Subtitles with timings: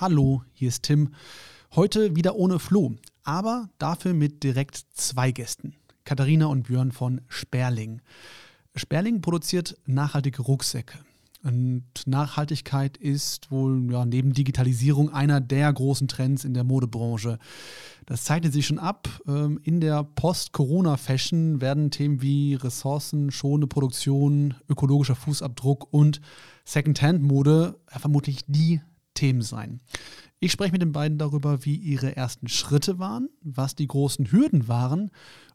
[0.00, 1.10] Hallo, hier ist Tim.
[1.76, 5.74] Heute wieder ohne Flo, aber dafür mit direkt zwei Gästen.
[6.04, 8.00] Katharina und Björn von Sperling.
[8.74, 11.00] Sperling produziert nachhaltige Rucksäcke.
[11.42, 17.38] Und Nachhaltigkeit ist wohl ja, neben Digitalisierung einer der großen Trends in der Modebranche.
[18.06, 19.06] Das zeichnet sich schon ab.
[19.28, 26.22] Ähm, in der Post-Corona-Fashion werden Themen wie ressourcenschonende Produktion, ökologischer Fußabdruck und
[26.64, 28.80] Second-Hand-Mode vermutlich die
[29.20, 29.80] Themen sein.
[30.38, 34.66] Ich spreche mit den beiden darüber, wie ihre ersten Schritte waren, was die großen Hürden
[34.66, 35.10] waren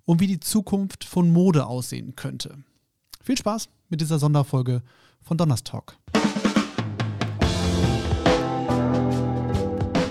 [0.05, 2.59] und wie die Zukunft von Mode aussehen könnte.
[3.23, 4.83] Viel Spaß mit dieser Sonderfolge
[5.19, 5.97] von Donnerstalk.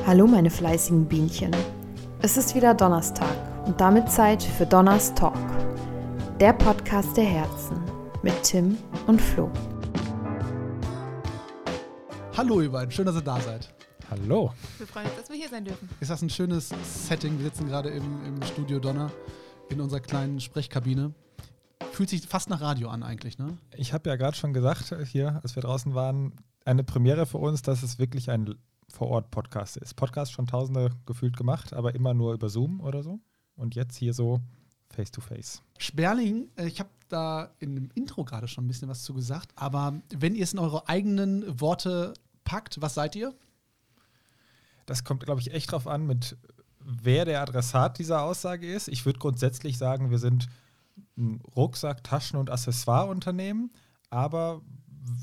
[0.05, 1.53] Hallo meine fleißigen Bienchen.
[2.23, 3.37] Es ist wieder Donnerstag
[3.67, 5.39] und damit Zeit für Donners Talk,
[6.41, 7.77] der Podcast der Herzen
[8.25, 9.49] mit Tim und Flo.
[12.37, 13.73] Hallo ihr beiden, schön, dass ihr da seid.
[14.11, 14.53] Hallo.
[14.79, 15.89] Wir freuen uns, dass wir hier sein dürfen.
[16.01, 17.39] Ist das ein schönes Setting?
[17.39, 19.13] Wir sitzen gerade im, im Studio Donner
[19.71, 21.15] in unserer kleinen Sprechkabine.
[21.93, 23.57] Fühlt sich fast nach Radio an eigentlich, ne?
[23.77, 26.33] Ich habe ja gerade schon gesagt, hier, als wir draußen waren,
[26.65, 28.57] eine Premiere für uns, dass es wirklich ein
[28.89, 29.95] Vor-Ort-Podcast ist.
[29.95, 33.21] Podcast schon tausende gefühlt gemacht, aber immer nur über Zoom oder so.
[33.55, 34.41] Und jetzt hier so
[34.91, 35.63] face-to-face.
[35.79, 39.53] Sperling, äh, ich habe da in dem Intro gerade schon ein bisschen was zu gesagt,
[39.55, 42.15] aber wenn ihr es in eure eigenen Worte
[42.45, 43.35] packt, was seid ihr?
[44.87, 46.37] Das kommt, glaube ich, echt drauf an, mit
[46.79, 48.89] wer der Adressat dieser Aussage ist.
[48.89, 50.49] Ich würde grundsätzlich sagen, wir sind
[51.17, 53.73] ein Rucksack, Taschen- und Accessoire-Unternehmen,
[54.11, 54.61] aber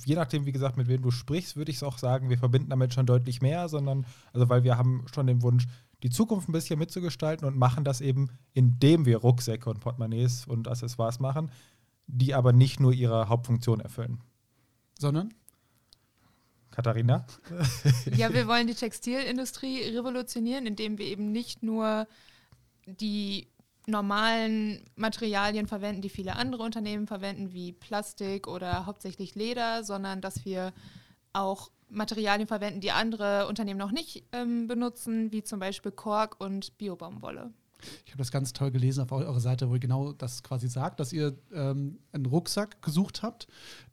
[0.06, 2.70] je nachdem, wie gesagt, mit wem du sprichst, würde ich es auch sagen, wir verbinden
[2.70, 5.68] damit schon deutlich mehr, sondern, also weil wir haben schon den Wunsch,
[6.04, 10.68] die Zukunft ein bisschen mitzugestalten und machen das eben, indem wir Rucksäcke und Portemonnaies und
[10.68, 11.52] Accessoires machen,
[12.08, 14.20] die aber nicht nur ihre Hauptfunktion erfüllen.
[15.00, 15.34] Sondern?
[16.72, 17.26] Katharina?
[18.16, 22.08] Ja, wir wollen die Textilindustrie revolutionieren, indem wir eben nicht nur
[22.86, 23.48] die
[23.88, 30.46] normalen Materialien verwenden, die viele andere Unternehmen verwenden, wie Plastik oder hauptsächlich Leder, sondern dass
[30.46, 30.74] wir
[31.34, 36.78] auch Materialien verwenden, die andere Unternehmen noch nicht ähm, benutzen, wie zum Beispiel Kork und
[36.78, 37.52] Biobaumwolle.
[38.06, 41.00] Ich habe das ganz toll gelesen auf eurer Seite, wo ihr genau das quasi sagt,
[41.00, 43.48] dass ihr ähm, einen Rucksack gesucht habt,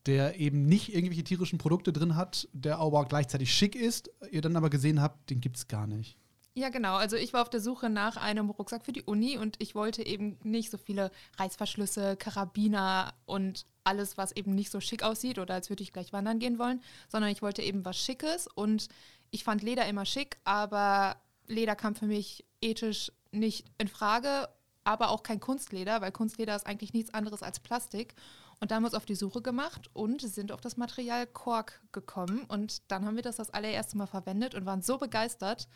[0.07, 4.11] der eben nicht irgendwelche tierischen Produkte drin hat, der aber gleichzeitig schick ist.
[4.31, 6.19] Ihr dann aber gesehen habt, den gibt es gar nicht.
[6.59, 6.97] Ja, genau.
[6.97, 10.05] Also ich war auf der Suche nach einem Rucksack für die Uni und ich wollte
[10.05, 15.55] eben nicht so viele Reißverschlüsse, Karabiner und alles, was eben nicht so schick aussieht oder
[15.55, 18.89] als würde ich gleich wandern gehen wollen, sondern ich wollte eben was Schickes und
[19.31, 21.17] ich fand Leder immer schick, aber
[21.47, 24.49] Leder kam für mich ethisch nicht in Frage,
[24.85, 28.15] aber auch kein Kunstleder, weil Kunstleder ist eigentlich nichts anderes als Plastik.
[28.61, 31.81] Und da haben wir uns auf die Suche gemacht und sind auf das Material Kork
[31.93, 32.45] gekommen.
[32.49, 35.69] Und dann haben wir das das allererste Mal verwendet und waren so begeistert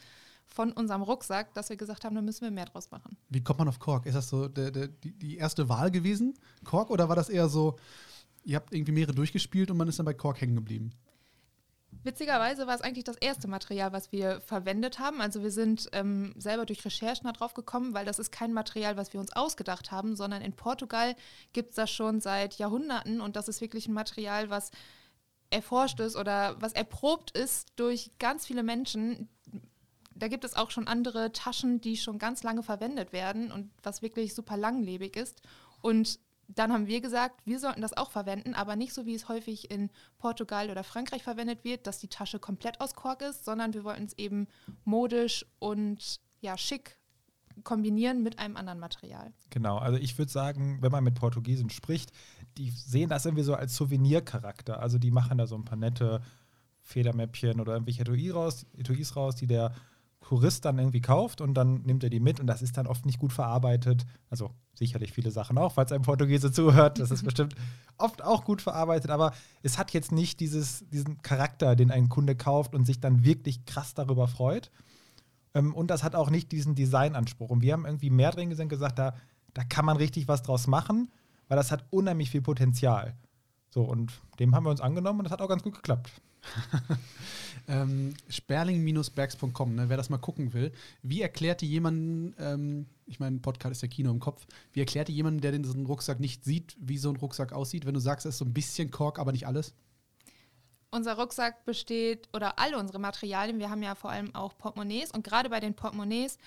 [0.47, 3.17] von unserem Rucksack, dass wir gesagt haben, da müssen wir mehr draus machen.
[3.29, 4.07] Wie kommt man auf Kork?
[4.07, 6.35] Ist das so der, der, die, erste Wahl gewesen,
[6.65, 7.79] Kork, oder war das eher so,
[8.45, 10.91] ihr habt irgendwie mehrere durchgespielt und man ist dann bei Kork hängen geblieben?
[12.05, 15.21] Witzigerweise war es eigentlich das erste Material, was wir verwendet haben.
[15.21, 19.13] Also wir sind ähm, selber durch Recherchen darauf gekommen, weil das ist kein Material, was
[19.13, 21.15] wir uns ausgedacht haben, sondern in Portugal
[21.53, 24.73] gibt es das schon seit Jahrhunderten und das ist wirklich ein Material, was
[25.51, 29.29] erforscht ist oder was erprobt ist durch ganz viele Menschen.
[30.15, 34.03] Da gibt es auch schon andere Taschen, die schon ganz lange verwendet werden und was
[34.03, 35.41] wirklich super langlebig ist.
[35.81, 36.19] Und
[36.55, 39.71] dann haben wir gesagt, wir sollten das auch verwenden, aber nicht so, wie es häufig
[39.71, 43.85] in Portugal oder Frankreich verwendet wird, dass die Tasche komplett aus Kork ist, sondern wir
[43.85, 44.49] wollten es eben
[44.85, 46.99] modisch und ja, schick
[47.65, 49.33] kombinieren mit einem anderen Material.
[49.51, 52.11] Genau, also ich würde sagen, wenn man mit Portugiesen spricht,
[52.57, 54.81] die sehen das irgendwie so als Souvenircharakter.
[54.81, 56.23] Also die machen da so ein paar nette
[56.81, 59.75] Federmäppchen oder irgendwelche Etuis raus, Etuis raus, die der
[60.23, 63.05] Tourist dann irgendwie kauft und dann nimmt er die mit und das ist dann oft
[63.05, 64.07] nicht gut verarbeitet.
[64.31, 67.55] Also sicherlich viele Sachen auch, falls ein Portugiese zuhört, das ist bestimmt
[67.99, 69.33] oft auch gut verarbeitet, aber
[69.63, 73.67] es hat jetzt nicht dieses, diesen Charakter, den ein Kunde kauft und sich dann wirklich
[73.67, 74.71] krass darüber freut.
[75.55, 77.51] Ähm, und das hat auch nicht diesen Designanspruch.
[77.51, 79.15] Und wir haben irgendwie mehr drin gesehen gesagt, da,
[79.55, 81.11] da kann man richtig was draus machen,
[81.49, 83.15] weil das hat unheimlich viel Potenzial.
[83.71, 86.11] So, und dem haben wir uns angenommen und das hat auch ganz gut geklappt.
[87.69, 90.73] ähm, Sperling-bergs.com, ne, wer das mal gucken will.
[91.03, 95.09] Wie erklärt ihr jemanden, ähm, ich meine, Podcast ist ja Kino im Kopf, wie erklärt
[95.09, 98.27] ihr jemanden, der diesen Rucksack nicht sieht, wie so ein Rucksack aussieht, wenn du sagst,
[98.27, 99.75] es ist so ein bisschen Kork, aber nicht alles?
[100.91, 105.25] Unser Rucksack besteht, oder alle unsere Materialien, wir haben ja vor allem auch Portemonnaies und
[105.25, 106.39] gerade bei den Portemonnaies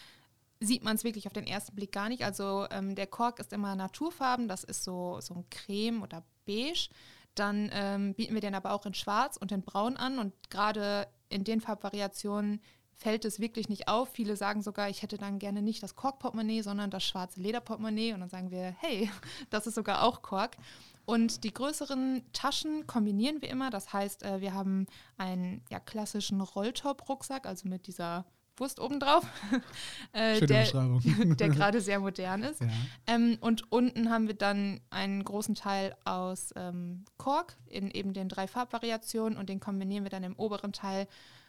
[0.59, 2.23] sieht man es wirklich auf den ersten Blick gar nicht.
[2.23, 6.89] Also ähm, der Kork ist immer naturfarben, das ist so, so ein Creme oder Beige.
[7.35, 11.07] Dann ähm, bieten wir den aber auch in Schwarz und in Braun an und gerade
[11.29, 12.61] in den Farbvariationen,
[12.95, 14.09] fällt es wirklich nicht auf.
[14.09, 18.13] Viele sagen sogar, ich hätte dann gerne nicht das Kork-Portemonnaie, sondern das schwarze Lederportemonnaie.
[18.13, 19.09] Und dann sagen wir, hey,
[19.49, 20.57] das ist sogar auch Kork.
[21.05, 23.69] Und die größeren Taschen kombinieren wir immer.
[23.69, 24.87] Das heißt, äh, wir haben
[25.17, 28.25] einen ja, klassischen Rolltop-Rucksack, also mit dieser
[28.57, 29.25] Wurst obendrauf,
[30.13, 32.61] äh, Schöne der, der gerade sehr modern ist.
[32.61, 32.67] Ja.
[33.07, 38.29] Ähm, und unten haben wir dann einen großen Teil aus ähm, Kork in eben den
[38.29, 41.07] drei Farbvariationen und den kombinieren wir dann im oberen Teil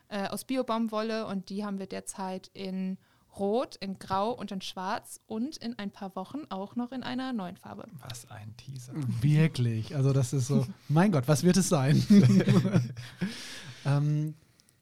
[0.09, 2.99] äh, aus Biobaumwolle und die haben wir derzeit in
[3.39, 7.33] Rot, in Grau und in Schwarz und in ein paar Wochen auch noch in einer
[7.33, 7.87] neuen Farbe.
[8.01, 8.93] Was ein Teaser.
[9.21, 9.95] Wirklich.
[9.95, 12.03] Also das ist so, mein Gott, was wird es sein?
[13.85, 14.35] ähm,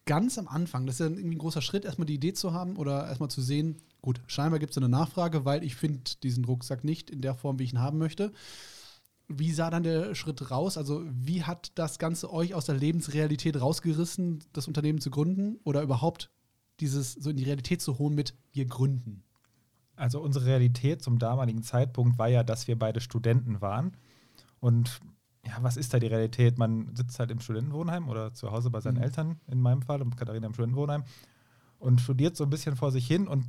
[0.05, 2.77] ganz am Anfang, das ist ja irgendwie ein großer Schritt, erstmal die Idee zu haben
[2.77, 6.83] oder erstmal zu sehen, gut, scheinbar gibt es eine Nachfrage, weil ich finde diesen Rucksack
[6.83, 8.31] nicht in der Form, wie ich ihn haben möchte.
[9.27, 10.77] Wie sah dann der Schritt raus?
[10.77, 15.81] Also wie hat das Ganze euch aus der Lebensrealität rausgerissen, das Unternehmen zu gründen oder
[15.81, 16.29] überhaupt
[16.79, 19.23] dieses so in die Realität zu holen mit wir gründen?
[19.95, 23.97] Also unsere Realität zum damaligen Zeitpunkt war ja, dass wir beide Studenten waren.
[24.59, 24.99] Und
[25.45, 26.57] ja, was ist da die Realität?
[26.57, 29.03] Man sitzt halt im Studentenwohnheim oder zu Hause bei seinen Mhm.
[29.03, 31.03] Eltern, in meinem Fall, und Katharina im Studentenwohnheim,
[31.79, 33.27] und studiert so ein bisschen vor sich hin.
[33.27, 33.45] Und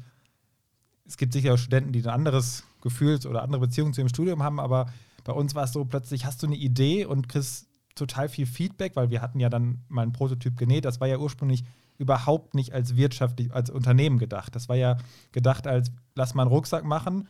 [1.06, 4.42] es gibt sicher auch Studenten, die ein anderes Gefühl oder andere Beziehungen zu ihrem Studium
[4.42, 4.86] haben, aber
[5.24, 8.94] bei uns war es so, plötzlich hast du eine Idee und kriegst total viel Feedback,
[8.94, 10.84] weil wir hatten ja dann mal einen Prototyp genäht.
[10.84, 11.64] Das war ja ursprünglich
[11.98, 14.54] überhaupt nicht als wirtschaftlich, als Unternehmen gedacht.
[14.54, 14.98] Das war ja
[15.32, 17.28] gedacht als, lass mal einen Rucksack machen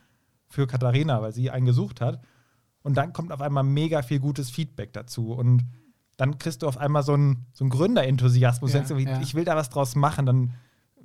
[0.49, 2.21] für Katharina, weil sie einen gesucht hat.
[2.87, 5.33] Und dann kommt auf einmal mega viel gutes Feedback dazu.
[5.33, 5.65] Und
[6.15, 8.71] dann kriegst du auf einmal so einen, so einen Gründerenthusiasmus.
[8.71, 9.19] Ja, du denkst, ja.
[9.21, 10.25] ich will da was draus machen.
[10.25, 10.53] Dann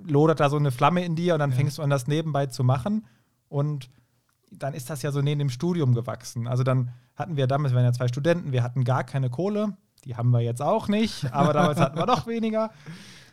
[0.07, 1.57] lodert da so eine Flamme in dir und dann Ja.
[1.57, 3.05] fängst du an, das nebenbei zu machen.
[3.49, 3.91] Und
[4.53, 6.47] dann ist das ja so neben dem Studium gewachsen.
[6.47, 9.77] Also dann hatten wir damals, wir waren ja zwei Studenten, wir hatten gar keine Kohle.
[10.05, 12.71] Die haben wir jetzt auch nicht, aber damals hatten wir noch weniger.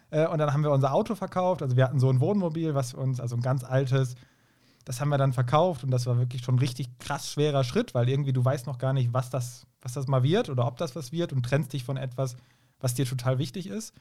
[0.10, 1.62] Äh, Und dann haben wir unser Auto verkauft.
[1.62, 4.16] Also wir hatten so ein Wohnmobil, was uns, also ein ganz altes,
[4.90, 7.94] das haben wir dann verkauft und das war wirklich schon ein richtig krass schwerer Schritt,
[7.94, 10.78] weil irgendwie du weißt noch gar nicht, was das, was das mal wird oder ob
[10.78, 12.36] das was wird und trennst dich von etwas,
[12.80, 13.94] was dir total wichtig ist.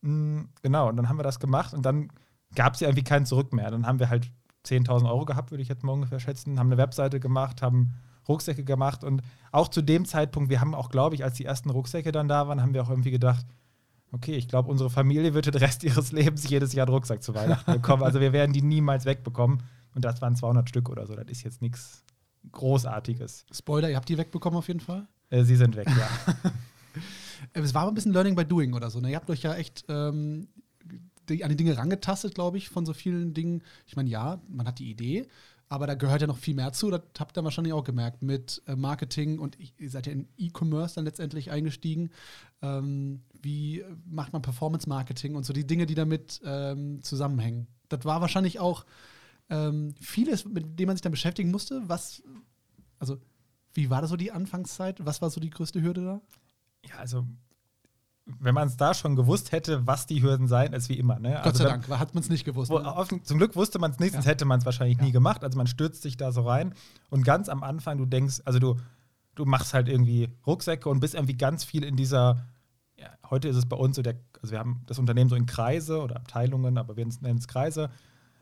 [0.00, 2.08] Mm, Genau, und dann haben wir das gemacht und dann
[2.54, 3.70] gab es ja irgendwie kein Zurück mehr.
[3.70, 4.30] Dann haben wir halt
[4.64, 7.92] 10.000 Euro gehabt, würde ich jetzt mal ungefähr schätzen, haben eine Webseite gemacht, haben
[8.26, 9.20] Rucksäcke gemacht und
[9.52, 12.48] auch zu dem Zeitpunkt, wir haben auch, glaube ich, als die ersten Rucksäcke dann da
[12.48, 13.44] waren, haben wir auch irgendwie gedacht,
[14.12, 17.34] okay, ich glaube, unsere Familie wird den Rest ihres Lebens jedes Jahr einen Rucksack zu
[17.34, 18.02] Weihnachten bekommen.
[18.02, 19.62] Also wir werden die niemals wegbekommen.
[19.96, 21.16] Und das waren 200 Stück oder so.
[21.16, 22.04] Das ist jetzt nichts
[22.52, 23.46] Großartiges.
[23.50, 25.08] Spoiler, ihr habt die wegbekommen auf jeden Fall.
[25.30, 26.52] Äh, sie sind weg, ja.
[27.52, 29.00] Es war aber ein bisschen Learning by Doing oder so.
[29.00, 29.10] Ne?
[29.10, 30.48] Ihr habt euch ja echt ähm,
[31.28, 33.62] die, an die Dinge rangetastet, glaube ich, von so vielen Dingen.
[33.86, 35.26] Ich meine, ja, man hat die Idee,
[35.68, 36.90] aber da gehört ja noch viel mehr zu.
[36.90, 40.94] Das habt ihr wahrscheinlich auch gemerkt mit äh, Marketing und ihr seid ja in E-Commerce
[40.96, 42.10] dann letztendlich eingestiegen.
[42.62, 47.66] Ähm, wie macht man Performance-Marketing und so die Dinge, die damit ähm, zusammenhängen?
[47.88, 48.84] Das war wahrscheinlich auch
[49.48, 51.82] ähm, vieles, mit dem man sich dann beschäftigen musste.
[51.88, 52.22] Was,
[52.98, 53.18] also,
[53.74, 55.04] wie war das so die Anfangszeit?
[55.04, 56.20] Was war so die größte Hürde da?
[56.88, 57.26] Ja, also,
[58.24, 61.18] wenn man es da schon gewusst hätte, was die Hürden seien, ist wie immer.
[61.20, 61.30] Ne?
[61.36, 62.70] Gott also, sei Dank, hat man es nicht gewusst.
[62.72, 62.78] Ne?
[62.78, 64.32] offen, zum Glück wusste man es nicht, sonst Ja.
[64.32, 65.12] hätte man es wahrscheinlich nie Ja.
[65.12, 65.44] gemacht.
[65.44, 66.74] Also man stürzt sich da so rein
[67.08, 68.76] und ganz am Anfang, du denkst, also du,
[69.36, 72.44] du machst halt irgendwie Rucksäcke und bist irgendwie ganz viel in dieser,
[72.98, 75.46] ja, heute ist es bei uns so, der, also wir haben das Unternehmen so in
[75.46, 77.90] Kreise oder Abteilungen, aber wir nennen es Kreise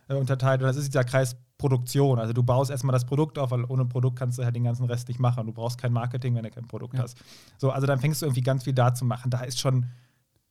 [0.09, 2.19] äh, unterteilt und das ist dieser Kreis Produktion.
[2.19, 4.85] Also du baust erstmal das Produkt auf, weil ohne Produkt kannst du halt den ganzen
[4.87, 5.47] Rest nicht machen.
[5.47, 7.05] Du brauchst kein Marketing, wenn du kein Produkt Ja.
[7.05, 7.17] hast.
[7.59, 9.31] So, also dann fängst du irgendwie ganz viel da zu machen.
[9.31, 9.87] Da ist schon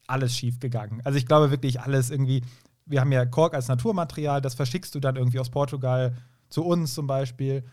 [0.07, 1.01] alles schief gegangen.
[1.03, 2.41] Also ich glaube wirklich alles irgendwie.
[2.85, 6.15] Wir haben ja Kork als Naturmaterial, das verschickst du dann irgendwie aus Portugal
[6.49, 7.63] zu uns zum Beispiel.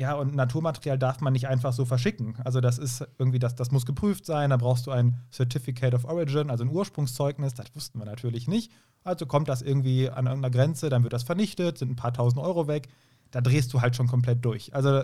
[0.00, 2.36] Ja, und Naturmaterial darf man nicht einfach so verschicken.
[2.42, 6.06] Also das ist irgendwie, das, das muss geprüft sein, da brauchst du ein Certificate of
[6.06, 8.72] Origin, also ein Ursprungszeugnis, das wussten wir natürlich nicht.
[9.04, 12.42] Also kommt das irgendwie an irgendeiner Grenze, dann wird das vernichtet, sind ein paar tausend
[12.42, 12.88] Euro weg,
[13.30, 14.74] da drehst du halt schon komplett durch.
[14.74, 15.02] Also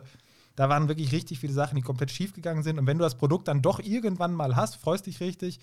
[0.55, 2.79] da waren wirklich richtig viele Sachen, die komplett schief gegangen sind.
[2.79, 5.61] Und wenn du das Produkt dann doch irgendwann mal hast, freust dich richtig,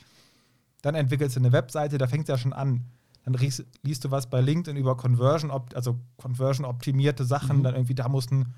[0.84, 2.86] dann entwickelst du eine Webseite, da fängt es ja schon an.
[3.26, 7.64] Dann liest, du was bei LinkedIn über Conversion, also Conversion optimierte Sachen, Mhm.
[7.64, 8.54] dann irgendwie, da muss ein,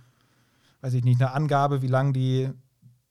[0.86, 2.48] weiß ich nicht, eine Angabe, wie lang die,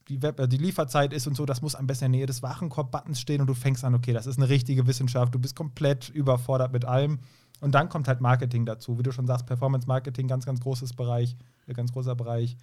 [0.07, 2.27] die, Web, äh, die Lieferzeit ist und so, das muss am besten in der Nähe
[2.27, 5.57] des Warenkorb-Buttons stehen und du fängst an, okay, das ist eine richtige Wissenschaft, du bist
[5.57, 7.19] komplett überfordert mit allem.
[7.61, 8.97] Und dann kommt halt Marketing dazu.
[8.97, 12.57] Wie du schon sagst, Performance Marketing, ganz, ganz großes Bereich, äh, ganz großer Bereich.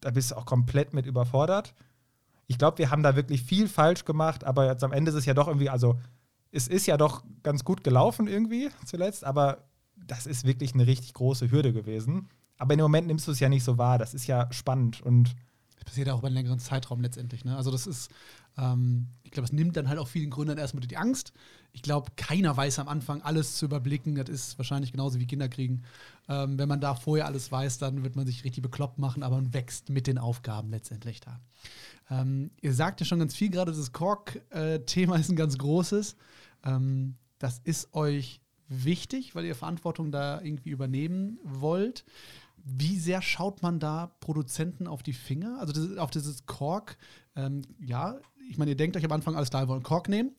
[0.00, 1.74] Da bist du auch komplett mit überfordert.
[2.46, 5.26] Ich glaube, wir haben da wirklich viel falsch gemacht, aber jetzt am Ende ist es
[5.26, 5.98] ja doch irgendwie, also
[6.52, 11.12] es ist ja doch ganz gut gelaufen irgendwie zuletzt, aber das ist wirklich eine richtig
[11.12, 12.30] große Hürde gewesen.
[12.58, 13.98] Aber dem Moment nimmst du es ja nicht so wahr.
[13.98, 15.34] Das ist ja spannend und
[15.76, 17.44] Das passiert auch über einen längeren Zeitraum letztendlich.
[17.44, 17.56] Ne?
[17.56, 18.10] Also das ist,
[18.56, 21.32] ähm, ich glaube, es nimmt dann halt auch vielen Gründern erstmal die Angst.
[21.72, 24.14] Ich glaube, keiner weiß am Anfang alles zu überblicken.
[24.14, 25.82] Das ist wahrscheinlich genauso wie Kinder kriegen.
[26.28, 29.36] Ähm, wenn man da vorher alles weiß, dann wird man sich richtig bekloppt machen, aber
[29.36, 31.38] man wächst mit den Aufgaben letztendlich da.
[32.08, 36.16] Ähm, ihr sagt ja schon ganz viel gerade, das Kork-Thema ist ein ganz großes.
[36.64, 42.04] Ähm, das ist euch wichtig, weil ihr Verantwortung da irgendwie übernehmen wollt.
[42.68, 45.60] Wie sehr schaut man da Produzenten auf die Finger?
[45.60, 46.98] Also das, auf dieses Kork,
[47.36, 48.18] ähm, ja,
[48.50, 50.34] ich meine, ihr denkt euch am Anfang, alles klar, wir wollen Kork nehmen.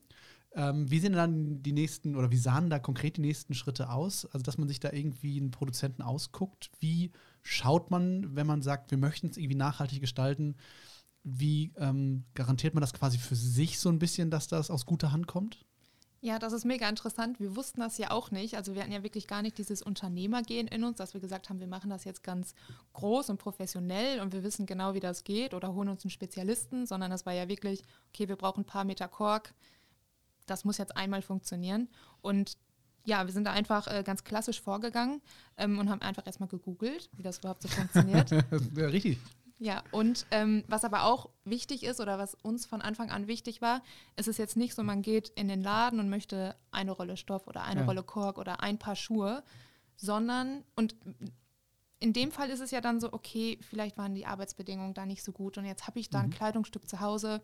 [0.54, 4.26] Ähm, wie sehen dann die nächsten oder wie sahen da konkret die nächsten Schritte aus?
[4.26, 6.70] Also, dass man sich da irgendwie einen Produzenten ausguckt.
[6.80, 10.56] Wie schaut man, wenn man sagt, wir möchten es irgendwie nachhaltig gestalten?
[11.24, 15.12] Wie ähm, garantiert man das quasi für sich so ein bisschen, dass das aus guter
[15.12, 15.64] Hand kommt?
[16.20, 17.38] Ja, das ist mega interessant.
[17.38, 18.56] Wir wussten das ja auch nicht.
[18.56, 21.60] Also wir hatten ja wirklich gar nicht dieses Unternehmergehen in uns, dass wir gesagt haben,
[21.60, 22.54] wir machen das jetzt ganz
[22.94, 26.86] groß und professionell und wir wissen genau, wie das geht oder holen uns einen Spezialisten,
[26.86, 29.54] sondern das war ja wirklich, okay, wir brauchen ein paar Meter Kork.
[30.46, 31.88] Das muss jetzt einmal funktionieren.
[32.20, 32.58] Und
[33.04, 35.22] ja, wir sind da einfach äh, ganz klassisch vorgegangen
[35.56, 38.30] ähm, und haben einfach erstmal gegoogelt, wie das überhaupt so funktioniert.
[38.76, 39.18] ja, richtig.
[39.60, 43.60] Ja, und ähm, was aber auch wichtig ist oder was uns von Anfang an wichtig
[43.60, 43.82] war,
[44.16, 47.48] ist es jetzt nicht so, man geht in den Laden und möchte eine Rolle Stoff
[47.48, 47.86] oder eine ja.
[47.86, 49.42] Rolle Kork oder ein paar Schuhe,
[49.96, 50.94] sondern, und
[51.98, 55.24] in dem Fall ist es ja dann so, okay, vielleicht waren die Arbeitsbedingungen da nicht
[55.24, 56.34] so gut und jetzt habe ich da ein mhm.
[56.34, 57.42] Kleidungsstück zu Hause.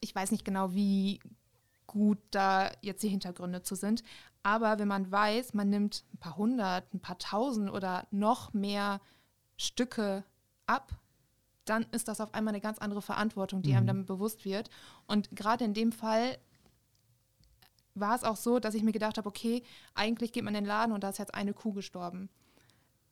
[0.00, 1.20] Ich weiß nicht genau, wie
[1.86, 4.02] gut da jetzt die Hintergründe zu sind.
[4.42, 9.00] Aber wenn man weiß, man nimmt ein paar hundert, ein paar tausend oder noch mehr
[9.56, 10.24] Stücke
[10.66, 10.99] ab,
[11.70, 13.76] dann ist das auf einmal eine ganz andere Verantwortung, die mhm.
[13.76, 14.68] einem dann bewusst wird.
[15.06, 16.36] Und gerade in dem Fall
[17.94, 19.62] war es auch so, dass ich mir gedacht habe, okay,
[19.94, 22.28] eigentlich geht man in den Laden und da ist jetzt eine Kuh gestorben.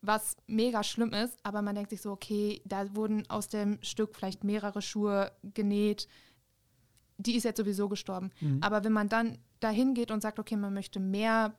[0.00, 4.14] Was mega schlimm ist, aber man denkt sich so, okay, da wurden aus dem Stück
[4.14, 6.08] vielleicht mehrere Schuhe genäht,
[7.16, 8.30] die ist jetzt sowieso gestorben.
[8.40, 8.58] Mhm.
[8.62, 11.54] Aber wenn man dann dahin geht und sagt, okay, man möchte mehr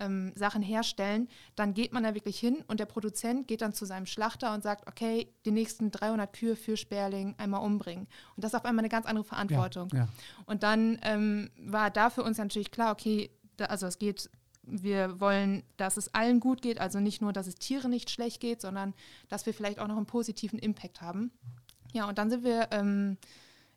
[0.00, 3.84] ähm, Sachen herstellen, dann geht man da wirklich hin und der Produzent geht dann zu
[3.84, 8.06] seinem Schlachter und sagt, okay, die nächsten 300 Kühe für Sperling einmal umbringen.
[8.36, 9.88] Und das ist auf einmal eine ganz andere Verantwortung.
[9.92, 10.08] Ja, ja.
[10.46, 14.30] Und dann ähm, war da für uns natürlich klar, okay, da, also es geht
[14.64, 18.40] wir wollen, dass es allen gut geht, also nicht nur, dass es Tieren nicht schlecht
[18.40, 18.94] geht, sondern
[19.28, 21.32] dass wir vielleicht auch noch einen positiven Impact haben.
[21.92, 23.18] Ja, und dann sind wir ähm,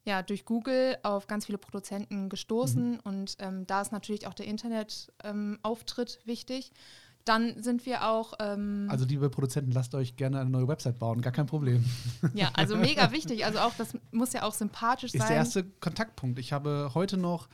[0.05, 2.99] ja, durch Google auf ganz viele Produzenten gestoßen mhm.
[3.03, 6.71] und ähm, da ist natürlich auch der Internetauftritt ähm, wichtig.
[7.25, 8.33] Dann sind wir auch.
[8.39, 11.83] Ähm, also, liebe Produzenten, lasst euch gerne eine neue Website bauen, gar kein Problem.
[12.35, 13.45] Ja, also mega wichtig.
[13.45, 15.21] Also, auch das muss ja auch sympathisch ist sein.
[15.21, 16.37] Ist der erste Kontaktpunkt.
[16.37, 17.49] Ich habe heute noch,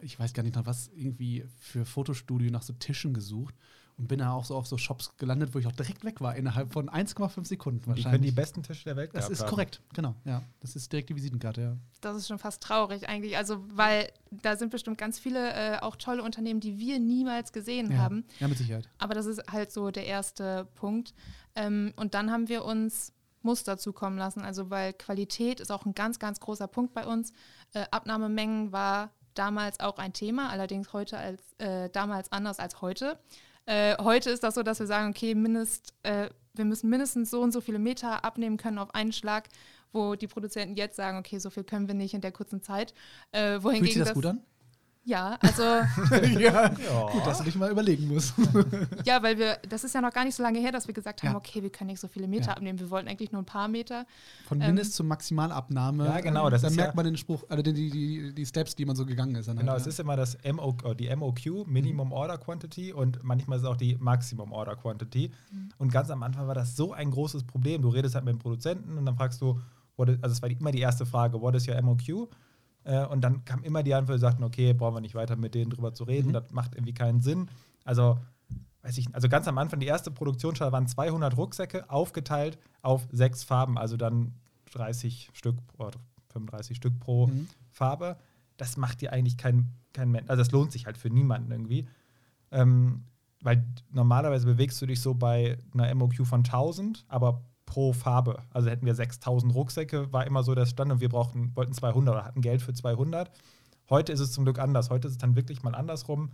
[0.00, 3.54] ich weiß gar nicht nach was, irgendwie für Fotostudio nach so Tischen gesucht
[3.98, 6.36] und bin da auch so auf so Shops gelandet, wo ich auch direkt weg war,
[6.36, 8.04] innerhalb von 1,5 Sekunden wahrscheinlich.
[8.04, 9.48] Die können die besten Tische der Welt Das ist haben.
[9.48, 10.42] korrekt, genau, ja.
[10.60, 11.76] Das ist direkt die Visitenkarte, ja.
[12.02, 15.96] Das ist schon fast traurig eigentlich, also weil da sind bestimmt ganz viele äh, auch
[15.96, 17.98] tolle Unternehmen, die wir niemals gesehen ja.
[17.98, 18.24] haben.
[18.38, 18.88] Ja, mit Sicherheit.
[18.98, 21.14] Aber das ist halt so der erste Punkt.
[21.54, 25.94] Ähm, und dann haben wir uns Muster zukommen lassen, also weil Qualität ist auch ein
[25.94, 27.32] ganz, ganz großer Punkt bei uns.
[27.72, 33.18] Äh, Abnahmemengen war damals auch ein Thema, allerdings heute als äh, damals anders als heute.
[33.66, 37.42] Äh, heute ist das so, dass wir sagen, okay, mindest, äh, wir müssen mindestens so
[37.42, 39.48] und so viele Meter abnehmen können auf einen Schlag,
[39.92, 42.94] wo die Produzenten jetzt sagen, okay, so viel können wir nicht in der kurzen Zeit.
[43.32, 44.42] Äh, wohingegen Fühlt sich das, das gut an?
[45.06, 45.62] Ja, also.
[46.40, 48.34] ja, gut, dass du dich mal überlegen musst.
[49.04, 51.22] ja, weil wir, das ist ja noch gar nicht so lange her, dass wir gesagt
[51.22, 51.36] haben, ja.
[51.36, 52.52] okay, wir können nicht so viele Meter ja.
[52.54, 52.80] abnehmen.
[52.80, 54.04] Wir wollten eigentlich nur ein paar Meter.
[54.48, 56.06] Von Mindest ähm, zur Maximalabnahme.
[56.06, 56.50] Ja, genau.
[56.50, 59.06] Das dann merkt ja man den Spruch, also die, die, die Steps, die man so
[59.06, 59.46] gegangen ist.
[59.46, 62.12] Genau, halt, es ist immer das MO, die MOQ, Minimum mhm.
[62.12, 65.30] Order Quantity, und manchmal ist es auch die Maximum Order Quantity.
[65.52, 65.68] Mhm.
[65.78, 67.80] Und ganz am Anfang war das so ein großes Problem.
[67.80, 69.60] Du redest halt mit dem Produzenten und dann fragst du,
[69.96, 72.28] also es war immer die erste Frage, what is your MOQ?
[72.86, 75.54] Äh, und dann kam immer die Antwort, die sagten, okay, brauchen wir nicht weiter mit
[75.54, 76.32] denen drüber zu reden, mhm.
[76.34, 77.48] das macht irgendwie keinen Sinn.
[77.84, 78.18] Also,
[78.82, 83.42] weiß ich, also ganz am Anfang, die erste Produktionsstelle waren 200 Rucksäcke, aufgeteilt auf sechs
[83.42, 84.34] Farben, also dann
[84.72, 85.90] 30 Stück oder
[86.28, 87.48] 35 Stück pro mhm.
[87.70, 88.16] Farbe.
[88.56, 91.88] Das macht dir eigentlich kein, kein Mensch, also das lohnt sich halt für niemanden irgendwie.
[92.52, 93.02] Ähm,
[93.42, 98.42] weil normalerweise bewegst du dich so bei einer MOQ von 1000, aber pro Farbe.
[98.50, 102.14] Also hätten wir 6000 Rucksäcke, war immer so der Stand und wir brauchten, wollten 200
[102.14, 103.30] oder hatten Geld für 200.
[103.90, 104.90] Heute ist es zum Glück anders.
[104.90, 106.32] Heute ist es dann wirklich mal andersrum,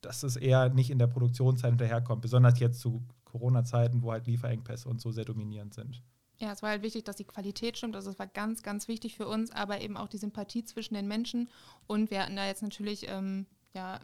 [0.00, 2.22] dass es eher nicht in der Produktionszeit hinterherkommt.
[2.22, 6.02] Besonders jetzt zu Corona-Zeiten, wo halt Lieferengpässe und so sehr dominierend sind.
[6.38, 7.96] Ja, es war halt wichtig, dass die Qualität stimmt.
[7.96, 11.06] Also es war ganz, ganz wichtig für uns, aber eben auch die Sympathie zwischen den
[11.06, 11.50] Menschen.
[11.86, 14.00] Und wir hatten da jetzt natürlich ähm, ja,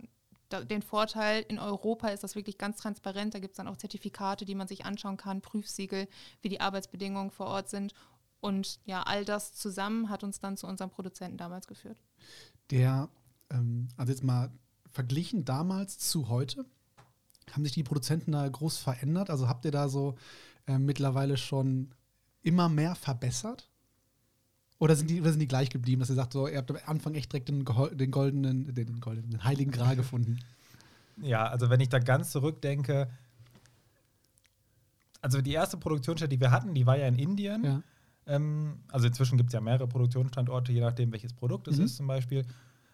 [0.51, 3.35] den Vorteil, in Europa ist das wirklich ganz transparent.
[3.35, 6.09] Da gibt es dann auch Zertifikate, die man sich anschauen kann, Prüfsiegel,
[6.43, 7.95] wie die Arbeitsbedingungen vor Ort sind.
[8.41, 12.01] Und ja, all das zusammen hat uns dann zu unserem Produzenten damals geführt.
[12.71, 13.09] Der,
[13.51, 14.51] ähm, also jetzt mal
[14.91, 16.65] verglichen damals zu heute,
[17.53, 19.31] haben sich die Produzenten da groß verändert?
[19.31, 20.15] Also habt ihr da so
[20.67, 21.95] äh, mittlerweile schon
[22.43, 23.71] immer mehr verbessert?
[24.79, 26.77] Oder sind, die, oder sind die gleich geblieben, dass ihr sagt, so, ihr habt am
[26.87, 30.39] Anfang echt direkt den, den goldenen, den goldenen, den heiligen Gral gefunden?
[31.23, 33.09] Ja, also wenn ich da ganz zurückdenke,
[35.23, 37.65] also die erste Produktionsstätte, die wir hatten, die war ja in Indien.
[37.65, 37.83] Ja.
[38.27, 41.85] Ähm, also inzwischen gibt es ja mehrere Produktionsstandorte, je nachdem, welches Produkt es Mhm.
[41.85, 42.45] ist zum Beispiel.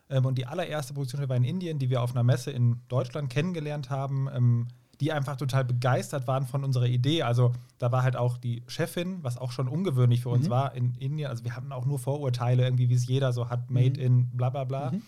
[0.09, 3.29] Ähm, und die allererste Produktionsstätte war in Indien, die wir auf einer Messe in Deutschland
[3.31, 4.69] kennengelernt haben, ähm,
[5.01, 7.23] die einfach total begeistert waren von unserer Idee.
[7.23, 10.51] Also da war halt auch die Chefin, was auch schon ungewöhnlich für uns Mhm.
[10.51, 11.29] war in Indien.
[11.29, 14.07] Also wir hatten auch nur Vorurteile, irgendwie wie es jeder so hat, Made Mhm.
[14.07, 14.93] in bla bla bla.
[14.93, 15.03] Mhm.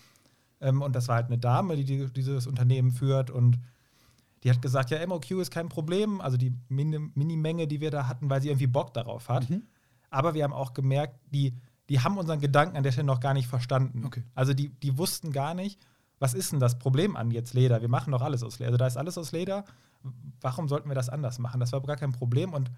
[0.61, 3.59] Ähm, und das war halt eine Dame, die, die dieses Unternehmen führt und
[4.43, 8.07] die hat gesagt, ja, MOQ ist kein Problem, also die Mini- Minimenge, die wir da
[8.07, 9.49] hatten, weil sie irgendwie Bock darauf hat.
[9.49, 9.63] Mhm.
[10.09, 11.53] Aber wir haben auch gemerkt, die,
[11.89, 14.03] die haben unseren Gedanken an der Stelle noch gar nicht verstanden.
[14.05, 14.23] Okay.
[14.35, 15.79] Also die, die wussten gar nicht,
[16.25, 17.81] was ist denn das Problem an jetzt Leder?
[17.81, 18.69] Wir machen doch alles aus Leder.
[18.69, 19.63] Also da ist alles aus Leder.
[20.41, 21.59] Warum sollten wir das anders machen?
[21.59, 22.71] Das war gar kein Problem und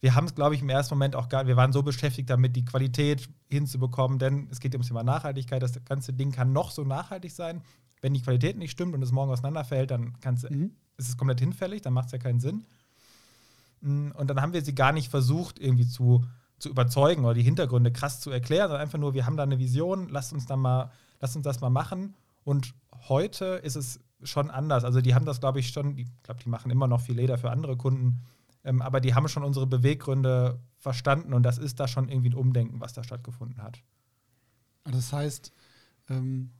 [0.00, 2.56] wir haben es, glaube ich, im ersten Moment auch gar, wir waren so beschäftigt damit,
[2.56, 5.62] die Qualität hinzubekommen, denn es geht ums Thema Nachhaltigkeit.
[5.62, 7.62] Das ganze Ding kann noch so nachhaltig sein.
[8.00, 10.72] Wenn die Qualität nicht stimmt und es morgen auseinanderfällt, dann kann's, Mhm.
[10.96, 12.64] ist es komplett hinfällig, dann macht es ja keinen Sinn.
[13.80, 16.24] Mm, Und dann haben wir sie gar nicht versucht, irgendwie zu,
[16.58, 19.58] zu überzeugen oder die Hintergründe krass zu erklären, sondern einfach nur, wir haben da eine
[19.60, 22.14] Vision, lasst uns da mal, lasst uns das mal machen.
[22.46, 22.74] Und
[23.08, 24.84] heute ist es schon anders.
[24.84, 27.38] Also die haben das, glaube ich, schon, ich glaube, die machen immer noch viel Leder
[27.38, 28.20] für andere Kunden,
[28.62, 32.34] ähm, aber die haben schon unsere Beweggründe verstanden und das ist da schon irgendwie ein
[32.34, 33.82] Umdenken, was da stattgefunden hat.
[34.84, 35.52] Das heißt,
[36.08, 36.52] ähm,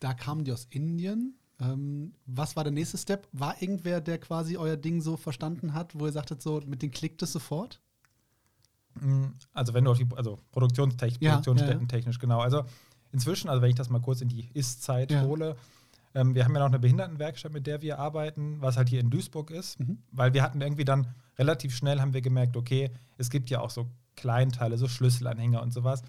[0.00, 1.34] da kamen die aus Indien.
[1.60, 3.28] Ähm, was war der nächste Step?
[3.32, 6.90] War irgendwer, der quasi euer Ding so verstanden hat, wo ihr sagtet, so mit dem
[6.90, 7.82] klickt es sofort?
[8.94, 11.86] Mm, Also wenn du auf die, also Produktionstechnisch, Ja, Produktionsstätten ja, ja.
[11.88, 12.40] technisch, genau.
[12.40, 12.64] Also
[13.14, 15.22] inzwischen, also wenn ich das mal kurz in die Ist-Zeit Ja.
[15.22, 15.56] hole,
[16.14, 19.08] ähm, wir haben ja noch eine Behindertenwerkstatt, mit der wir arbeiten, was halt hier in
[19.10, 19.98] Duisburg ist, Mhm.
[20.12, 21.06] weil wir hatten irgendwie dann
[21.38, 23.86] relativ schnell haben wir gemerkt, okay, es gibt ja auch so
[24.16, 26.02] Kleinteile, so Schlüsselanhänger und sowas.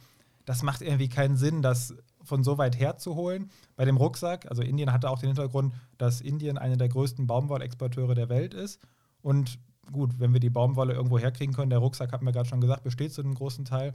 [0.46, 3.50] Das macht irgendwie keinen Sinn, das von so weit herzuholen.
[3.76, 8.14] Bei dem Rucksack, also Indien hatte auch den Hintergrund, dass Indien eine der größten Baumwollexporteure
[8.14, 8.80] der Welt ist.
[9.24, 9.58] Und
[9.92, 12.84] gut, wenn wir die Baumwolle irgendwo herkriegen können, der Rucksack, haben wir gerade schon gesagt,
[12.84, 13.94] besteht zu einem großen Teil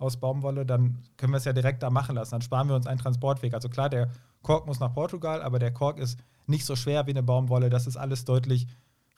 [0.00, 2.32] aus Baumwolle, dann können wir es ja direkt da machen lassen.
[2.32, 3.54] Dann sparen wir uns einen Transportweg.
[3.54, 4.10] Also klar, der
[4.42, 7.70] Kork muss nach Portugal, aber der Kork ist nicht so schwer wie eine Baumwolle.
[7.70, 8.66] Das ist alles deutlich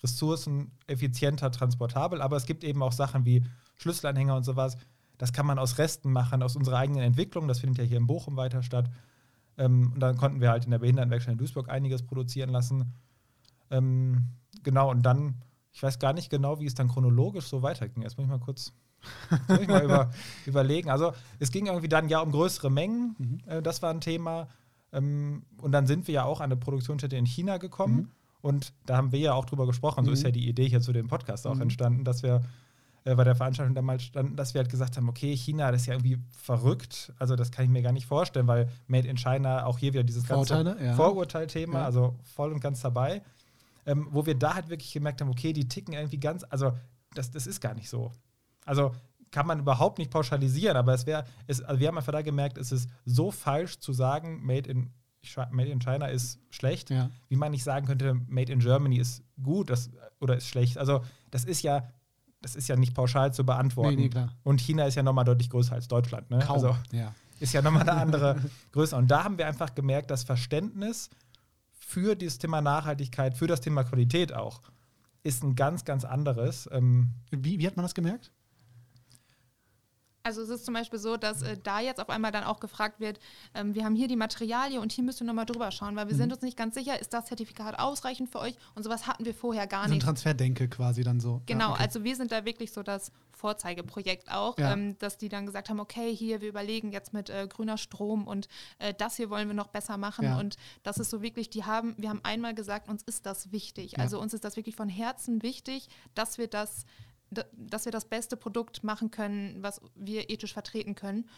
[0.02, 2.20] ressourceneffizienter transportabel.
[2.20, 3.44] Aber es gibt eben auch Sachen wie
[3.76, 4.76] Schlüsselanhänger und sowas.
[5.18, 7.46] Das kann man aus Resten machen, aus unserer eigenen Entwicklung.
[7.46, 8.90] Das findet ja hier in Bochum weiter statt.
[9.56, 12.92] Ähm, und dann konnten wir halt in der Behindertenwerkstatt in Duisburg einiges produzieren lassen.
[13.70, 14.30] Ähm,
[14.64, 15.36] genau, und dann,
[15.70, 18.02] ich weiß gar nicht genau, wie es dann chronologisch so weiterging.
[18.02, 18.72] Jetzt muss ich mal kurz
[19.48, 20.10] muss ich mal über,
[20.46, 20.90] überlegen.
[20.90, 23.14] Also es ging irgendwie dann ja um größere Mengen.
[23.18, 23.40] Mhm.
[23.46, 24.48] Äh, das war ein Thema.
[24.92, 27.94] Ähm, und dann sind wir ja auch an eine Produktionsstätte in China gekommen.
[27.96, 28.08] Mhm.
[28.42, 30.04] Und da haben wir ja auch drüber gesprochen.
[30.04, 30.14] So Mhm.
[30.14, 31.62] ist ja die Idee hier zu dem Podcast auch Mhm.
[31.62, 32.42] entstanden, dass wir
[33.04, 35.86] äh, bei der Veranstaltung damals standen, dass wir halt gesagt haben, okay, China, das ist
[35.88, 37.12] ja irgendwie verrückt.
[37.18, 40.04] Also das kann ich mir gar nicht vorstellen, weil Made in China auch hier wieder
[40.04, 40.94] dieses Vorurteile, ganze ja.
[40.94, 41.84] Vorurteilthema, Ja.
[41.84, 43.22] also voll und ganz dabei.
[43.86, 46.72] Ähm, wo wir da halt wirklich gemerkt haben, okay, die ticken irgendwie ganz, also
[47.14, 48.12] das, das ist gar nicht so.
[48.64, 48.92] Also
[49.30, 52.70] kann man überhaupt nicht pauschalisieren, aber es wäre, also wir haben einfach da gemerkt, es
[52.70, 54.90] ist so falsch zu sagen, Made in,
[55.50, 57.10] Made in China ist schlecht, Ja.
[57.28, 60.76] wie man nicht sagen könnte, Made in Germany ist gut das, oder ist schlecht.
[60.78, 61.88] Also das ist ja,
[62.42, 63.96] das ist ja nicht pauschal zu beantworten.
[63.96, 64.26] Nee, nee.
[64.42, 66.30] Und China ist ja nochmal deutlich größer als Deutschland.
[66.30, 66.40] Ne?
[66.40, 66.56] Kaum.
[66.56, 67.14] Also ja.
[67.40, 68.36] ist ja nochmal eine andere
[68.72, 68.96] Größe.
[68.96, 71.08] Und da haben wir einfach gemerkt, das Verständnis
[71.70, 74.60] für dieses Thema Nachhaltigkeit, für das Thema Qualität auch,
[75.22, 76.68] ist ein ganz, ganz anderes.
[76.72, 78.32] Ähm, Wie, wie hat man das gemerkt?
[80.24, 83.00] Also es ist zum Beispiel so, dass äh, da jetzt auf einmal dann auch gefragt
[83.00, 83.18] wird,
[83.54, 86.14] ähm, wir haben hier die Materialie und hier müsst ihr nochmal drüber schauen, weil wir
[86.14, 86.18] Mhm.
[86.18, 88.54] sind uns nicht ganz sicher, ist das Zertifikat ausreichend für euch?
[88.74, 90.04] Und sowas hatten wir vorher gar So ein nicht.
[90.04, 91.42] Transferdenke quasi dann so.
[91.46, 91.82] Genau, ja, okay.
[91.82, 94.72] also wir sind da wirklich so das Vorzeigeprojekt auch, Ja.
[94.72, 98.26] ähm, dass die dann gesagt haben, okay, hier, wir überlegen jetzt mit äh, grüner Strom
[98.26, 100.24] und äh, das hier wollen wir noch besser machen.
[100.24, 100.38] Ja.
[100.38, 103.98] Und das ist so wirklich, die haben, wir haben einmal gesagt, uns ist das wichtig.
[103.98, 106.84] Also uns ist das wirklich von Herzen wichtig, dass wir das,
[107.52, 111.28] dass wir das beste Produkt machen können, was wir ethisch vertreten können.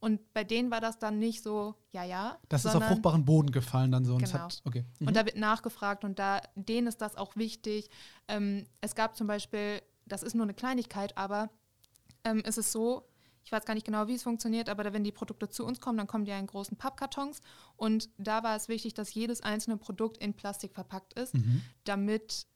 [0.00, 2.38] Und bei denen war das dann nicht so, ja, ja.
[2.50, 4.14] Das ist auf fruchtbaren Boden gefallen dann so.
[4.16, 4.34] Und Genau.
[4.44, 4.84] hat, okay.
[4.98, 5.08] Mhm.
[5.08, 7.88] und da wird nachgefragt und da denen ist das auch wichtig.
[8.28, 11.48] Ähm, es gab zum Beispiel, das ist nur eine Kleinigkeit, aber
[12.24, 13.08] ähm, es ist so,
[13.44, 15.96] ich weiß gar nicht genau, wie es funktioniert, aber wenn die Produkte zu uns kommen,
[15.98, 17.40] dann kommen die ja in großen Pappkartons
[17.76, 21.62] und da war es wichtig, dass jedes einzelne Produkt in Plastik verpackt ist, Mhm.
[21.84, 22.46] damit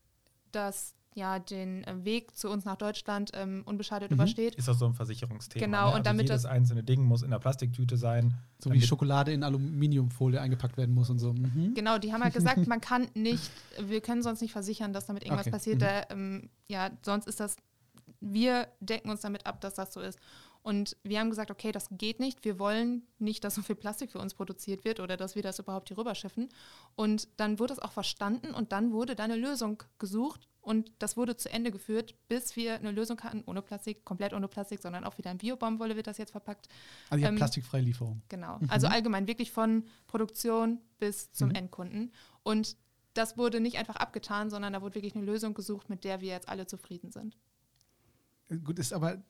[0.53, 4.15] das ja den äh, Weg zu uns nach Deutschland ähm, unbeschadet Mhm.
[4.15, 4.55] übersteht.
[4.55, 5.65] Ist das so ein Versicherungsthema?
[5.67, 5.87] Genau, ne?
[5.89, 8.35] und also damit jedes das- einzelne Ding muss in der Plastiktüte sein.
[8.59, 11.33] So wie Schokolade in Aluminiumfolie eingepackt werden muss und so.
[11.35, 11.75] Mhm.
[11.75, 15.25] Genau, die haben halt gesagt, man kann nicht, wir können sonst nicht versichern, dass damit
[15.25, 15.77] irgendwas Okay, passiert.
[15.77, 15.81] mhm.
[15.81, 17.57] Da, ähm, ja, sonst ist das,
[18.21, 20.19] wir decken uns damit ab, dass das so ist.
[20.63, 22.45] Und wir haben gesagt, okay, das geht nicht.
[22.45, 25.59] Wir wollen nicht, dass so viel Plastik für uns produziert wird oder dass wir das
[25.59, 26.49] überhaupt hier rüberschiffen.
[26.95, 31.17] Und dann wurde es auch verstanden und dann wurde da eine Lösung gesucht und das
[31.17, 35.05] wurde zu Ende geführt, bis wir eine Lösung hatten, ohne Plastik, komplett ohne Plastik, sondern
[35.05, 36.69] auch wieder in Biobaumwolle wird das jetzt verpackt.
[37.09, 38.21] Also ihr Ähm, plastikfreie Lieferung.
[38.29, 38.61] Genau.
[38.69, 41.55] Also allgemein wirklich von Produktion bis zum Mhm.
[41.55, 42.13] Endkunden.
[42.43, 42.77] Und
[43.15, 46.29] das wurde nicht einfach abgetan, sondern da wurde wirklich eine Lösung gesucht, mit der wir
[46.29, 47.39] jetzt alle zufrieden sind.
[48.65, 49.23] Gut, ist aber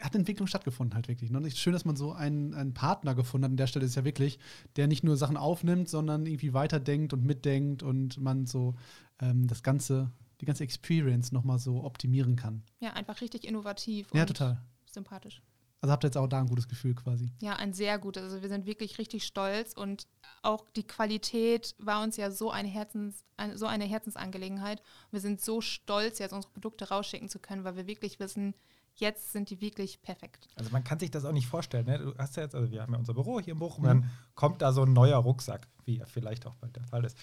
[0.00, 1.30] hat Entwicklung stattgefunden halt wirklich.
[1.30, 1.38] Ne?
[1.38, 3.50] Und es ist schön, dass man so einen, einen Partner gefunden hat.
[3.52, 4.38] An der Stelle ist ja wirklich,
[4.76, 8.74] der nicht nur Sachen aufnimmt, sondern irgendwie weiterdenkt und mitdenkt und man so
[9.20, 12.62] ähm, das ganze, die ganze Experience nochmal so optimieren kann.
[12.80, 14.60] Ja, einfach richtig innovativ Ja, und total.
[14.86, 15.42] sympathisch.
[15.82, 17.30] Also habt ihr jetzt auch da ein gutes Gefühl quasi.
[17.40, 18.24] Ja, ein sehr gutes.
[18.24, 20.08] Also wir sind wirklich richtig stolz und
[20.42, 24.82] auch die Qualität war uns ja so eine, Herzens, ein, so eine Herzensangelegenheit.
[25.12, 28.54] Wir sind so stolz, jetzt unsere Produkte rausschicken zu können, weil wir wirklich wissen,
[29.00, 30.48] jetzt sind die wirklich perfekt.
[30.56, 31.86] Also man kann sich das auch nicht vorstellen.
[31.86, 31.98] Ne?
[31.98, 33.88] Du hast ja jetzt, also wir haben ja unser Büro hier in Bochum, Mhm.
[33.88, 37.16] dann kommt da so ein neuer Rucksack, wie er vielleicht auch bald der Fall ist.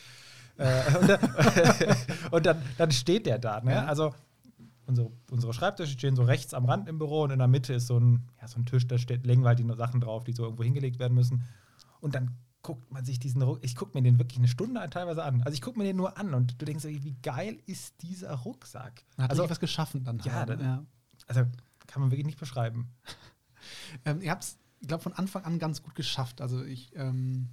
[0.57, 1.19] Äh, und dann,
[2.31, 3.59] und dann, dann steht der da.
[3.61, 3.71] Ne?
[3.73, 3.85] Ja.
[3.85, 4.13] Also
[4.85, 7.87] unsere, unsere Schreibtische stehen so rechts am Rand im Büro und in der Mitte ist
[7.87, 10.33] so ein, ja, so ein Tisch, da steht, legen wir halt die Sachen drauf, die
[10.33, 11.43] so irgendwo hingelegt werden müssen.
[12.01, 15.23] Und dann guckt man sich diesen Rucksack, ich gucke mir den wirklich eine Stunde teilweise
[15.23, 15.41] an.
[15.43, 19.03] Also ich gucke mir den nur an und du denkst, wie geil ist dieser Rucksack?
[19.17, 20.19] Hat also, was geschaffen dann.
[20.19, 20.85] Ja, halt, ja.
[21.27, 21.41] Also
[21.87, 22.89] kann man wirklich nicht beschreiben.
[24.03, 26.41] Ähm, ihr habt es, ich glaube, von Anfang an ganz gut geschafft.
[26.41, 27.47] Also ich ähm,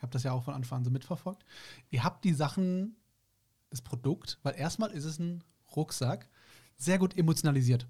[0.00, 1.44] habe das ja auch von Anfang an so mitverfolgt.
[1.90, 2.96] Ihr habt die Sachen,
[3.70, 5.44] das Produkt, weil erstmal ist es ein
[5.76, 6.28] Rucksack,
[6.76, 7.86] sehr gut emotionalisiert.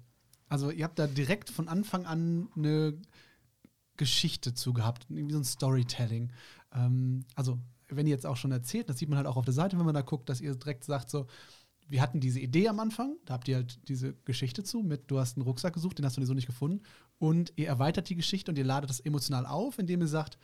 [0.49, 3.01] Also ihr habt da direkt von Anfang an eine
[3.97, 6.31] Geschichte zu gehabt, irgendwie so ein Storytelling.
[6.73, 9.53] Ähm, also wenn ihr jetzt auch schon erzählt, das sieht man halt auch auf der
[9.53, 11.27] Seite, wenn man da guckt, dass ihr direkt sagt so,
[11.87, 15.19] wir hatten diese Idee am Anfang, da habt ihr halt diese Geschichte zu mit, du
[15.19, 16.81] hast einen Rucksack gesucht, den hast du so nicht gefunden
[17.19, 20.37] und ihr erweitert die Geschichte und ihr ladet das emotional auf, indem ihr sagt,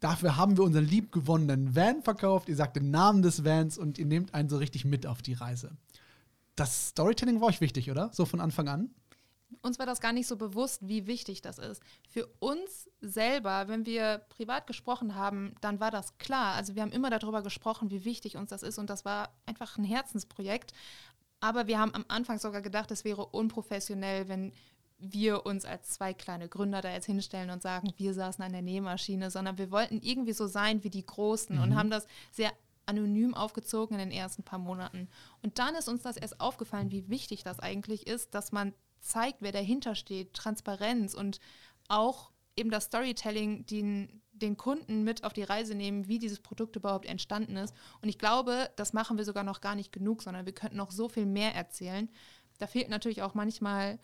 [0.00, 4.06] dafür haben wir unseren liebgewonnenen Van verkauft, ihr sagt den Namen des Vans und ihr
[4.06, 5.76] nehmt einen so richtig mit auf die Reise.
[6.56, 8.10] Das Storytelling war euch wichtig, oder?
[8.12, 8.90] So von Anfang an?
[9.62, 11.82] Uns war das gar nicht so bewusst, wie wichtig das ist.
[12.08, 16.54] Für uns selber, wenn wir privat gesprochen haben, dann war das klar.
[16.54, 19.78] Also wir haben immer darüber gesprochen, wie wichtig uns das ist und das war einfach
[19.78, 20.72] ein Herzensprojekt.
[21.40, 24.52] Aber wir haben am Anfang sogar gedacht, es wäre unprofessionell, wenn
[24.98, 28.62] wir uns als zwei kleine Gründer da jetzt hinstellen und sagen, wir saßen an der
[28.62, 32.52] Nähmaschine, sondern wir wollten irgendwie so sein wie die Großen und haben das sehr
[32.86, 35.08] anonym aufgezogen in den ersten paar Monaten.
[35.42, 39.42] Und dann ist uns das erst aufgefallen, wie wichtig das eigentlich ist, dass man zeigt,
[39.42, 41.40] wer dahinter steht, Transparenz und
[41.88, 46.76] auch eben das Storytelling, den, den Kunden mit auf die Reise nehmen, wie dieses Produkt
[46.76, 47.74] überhaupt entstanden ist.
[48.02, 50.90] Und ich glaube, das machen wir sogar noch gar nicht genug, sondern wir könnten noch
[50.90, 52.08] so viel mehr erzählen.
[52.58, 53.98] Da fehlt natürlich auch manchmal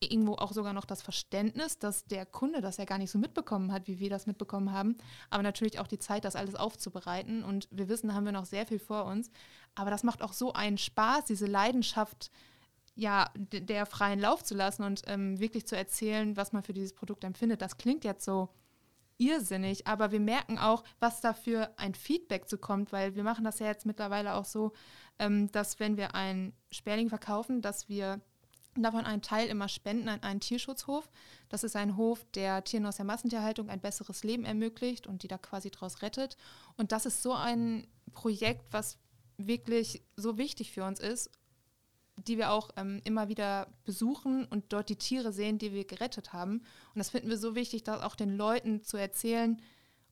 [0.00, 3.72] irgendwo auch sogar noch das Verständnis, dass der Kunde das ja gar nicht so mitbekommen
[3.72, 4.96] hat, wie wir das mitbekommen haben.
[5.30, 7.42] Aber natürlich auch die Zeit, das alles aufzubereiten.
[7.42, 9.30] Und wir wissen, da haben wir noch sehr viel vor uns.
[9.74, 12.30] Aber das macht auch so einen Spaß, diese Leidenschaft,
[12.96, 16.94] ja, der freien Lauf zu lassen und ähm, wirklich zu erzählen, was man für dieses
[16.94, 17.60] Produkt empfindet.
[17.60, 18.48] Das klingt jetzt so
[19.18, 23.44] irrsinnig, aber wir merken auch, was da für ein Feedback zu kommt, weil wir machen
[23.44, 24.72] das ja jetzt mittlerweile auch so,
[25.18, 28.20] ähm, dass wenn wir einen Sperling verkaufen, dass wir
[28.82, 31.08] davon einen Teil immer spenden an einen Tierschutzhof.
[31.48, 35.28] Das ist ein Hof, der Tieren aus der Massentierhaltung ein besseres Leben ermöglicht und die
[35.28, 36.36] da quasi draus rettet.
[36.76, 38.98] Und das ist so ein Projekt, was
[39.38, 41.30] wirklich so wichtig für uns ist,
[42.16, 46.32] die wir auch ähm, immer wieder besuchen und dort die Tiere sehen, die wir gerettet
[46.32, 46.58] haben.
[46.94, 49.60] Und das finden wir so wichtig, das auch den Leuten zu erzählen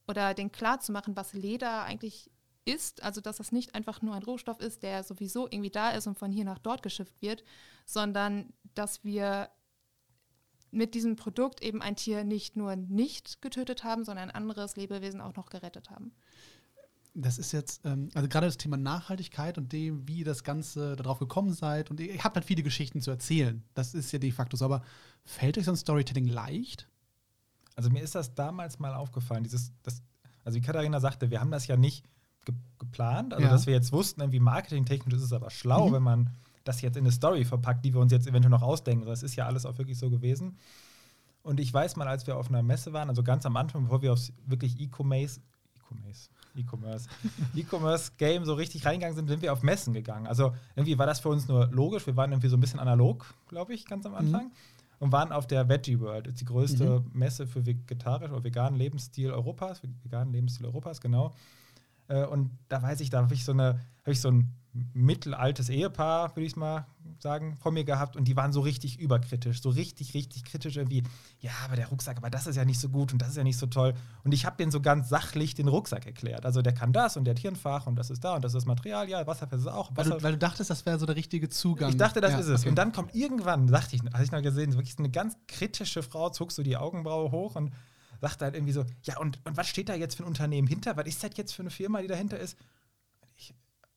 [0.07, 2.31] oder denen klarzumachen, was Leder eigentlich
[2.65, 3.03] ist.
[3.03, 6.19] Also, dass das nicht einfach nur ein Rohstoff ist, der sowieso irgendwie da ist und
[6.19, 7.43] von hier nach dort geschifft wird,
[7.87, 9.51] sondern dass wir
[10.71, 15.21] mit diesem Produkt eben ein Tier nicht nur nicht getötet haben, sondern ein anderes Lebewesen
[15.21, 16.13] auch noch gerettet haben.
[17.17, 21.21] Das ist jetzt, ähm, also gerade das Thema Nachhaltigkeit und dem, wie das Ganze darauf
[21.21, 21.91] gekommen seid.
[21.91, 23.63] Und ihr habt halt viele Geschichten zu erzählen.
[23.75, 24.65] Das ist ja de facto so.
[24.65, 24.83] Aber
[25.25, 26.89] fällt euch so ein Storytelling leicht?
[27.77, 30.03] Also mir ist das damals mal aufgefallen, dieses, das,
[30.45, 32.05] also wie Katharina sagte, wir haben das ja nicht
[32.45, 33.51] ge geplant, also Ja.
[33.53, 35.93] dass wir jetzt wussten, irgendwie marketingtechnisch ist es aber schlau, Mhm.
[35.95, 36.31] wenn man
[36.65, 39.07] das jetzt in eine Story verpackt, die wir uns jetzt eventuell noch ausdenken.
[39.07, 40.57] Das ist ja alles auch wirklich so gewesen.
[41.43, 44.03] Und ich weiß mal, als wir auf einer Messe waren, also ganz am Anfang, bevor
[44.03, 45.41] wir aufs wirklich E-Commerce
[45.95, 47.09] E-Commerce, E-Commerce,
[47.55, 50.27] E-Commerce-Game so richtig reingegangen sind, sind wir auf Messen gegangen.
[50.27, 52.07] Also irgendwie war das für uns nur logisch.
[52.07, 54.47] Wir waren irgendwie so ein bisschen analog, glaube ich, ganz am Anfang.
[54.47, 54.53] Mhm.
[55.01, 57.19] Und waren auf der Veggie World, das ist die größte mhm.
[57.19, 61.35] Messe für vegetarisch oder veganen Lebensstil Europas, veganen Lebensstil Europas, genau.
[62.09, 64.55] Äh, und da weiß ich, da habe ich so eine, habe ich so ein
[64.93, 66.87] mittelaltes Ehepaar, würde ich mal
[67.21, 71.05] sagen, vor mir gehabt und die waren so richtig überkritisch, so richtig, richtig kritisch irgendwie.
[71.39, 73.45] Ja, aber der Rucksack, aber das ist ja nicht so gut und das ist ja
[73.45, 73.95] nicht so toll.
[74.25, 76.45] Und ich habe denen so ganz sachlich den Rucksack erklärt.
[76.45, 78.45] Also der kann das und der hat hier ein Fach und das ist da und
[78.45, 79.91] das ist das Material, ja, Wasserfest ist auch.
[79.97, 81.91] Wasser weil, du, weil du dachtest, das wäre so der richtige Zugang.
[81.91, 82.61] Ich dachte, das ja, ist es.
[82.63, 82.71] Okay.
[82.71, 86.31] Und dann kommt irgendwann, dachte ich, hatte ich noch gesehen, wirklich eine ganz kritische Frau,
[86.31, 87.73] zog so die Augenbraue hoch und
[88.25, 90.97] sagte halt irgendwie so, ja, und, und was steht da jetzt für ein Unternehmen hinter?
[90.97, 92.57] Was ist das jetzt für eine Firma, die dahinter ist?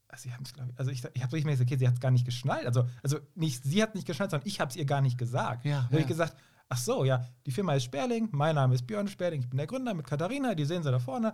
[0.09, 2.25] also, sie ich, also ich, ich habe nicht gesagt, okay, sie hat es gar nicht
[2.25, 2.65] geschnallt.
[2.65, 5.65] Also, also nicht sie hat nicht geschnallt, sondern ich habe es ihr gar nicht gesagt.
[5.65, 6.01] Ja, da habe ja.
[6.01, 6.35] ich gesagt,
[6.69, 9.67] ach so, ja, die Firma ist Sperling, mein Name ist Björn Sperling, ich bin der
[9.67, 11.33] Gründer mit Katharina, die sehen sie da vorne.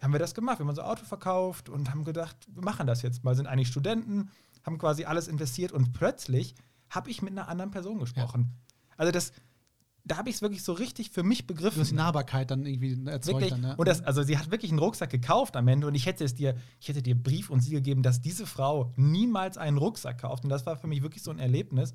[0.00, 3.02] Haben wir das gemacht, wir haben unser Auto verkauft und haben gedacht, wir machen das
[3.02, 3.36] jetzt mal.
[3.36, 4.30] Sind eigentlich Studenten,
[4.64, 6.54] haben quasi alles investiert und plötzlich
[6.90, 8.50] habe ich mit einer anderen Person gesprochen.
[8.50, 8.94] Ja.
[8.96, 9.32] Also das,
[10.04, 11.76] da habe ich es wirklich so richtig für mich begriffen.
[11.76, 13.40] Du hast die Nahbarkeit dann irgendwie erzeugt.
[13.40, 13.50] Wirklich.
[13.50, 13.74] Dann, ja.
[13.74, 16.34] Und das, also sie hat wirklich einen Rucksack gekauft am Ende und ich hätte es
[16.34, 20.44] dir, ich hätte dir Brief und Siegel gegeben, dass diese Frau niemals einen Rucksack kauft.
[20.44, 21.94] Und das war für mich wirklich so ein Erlebnis.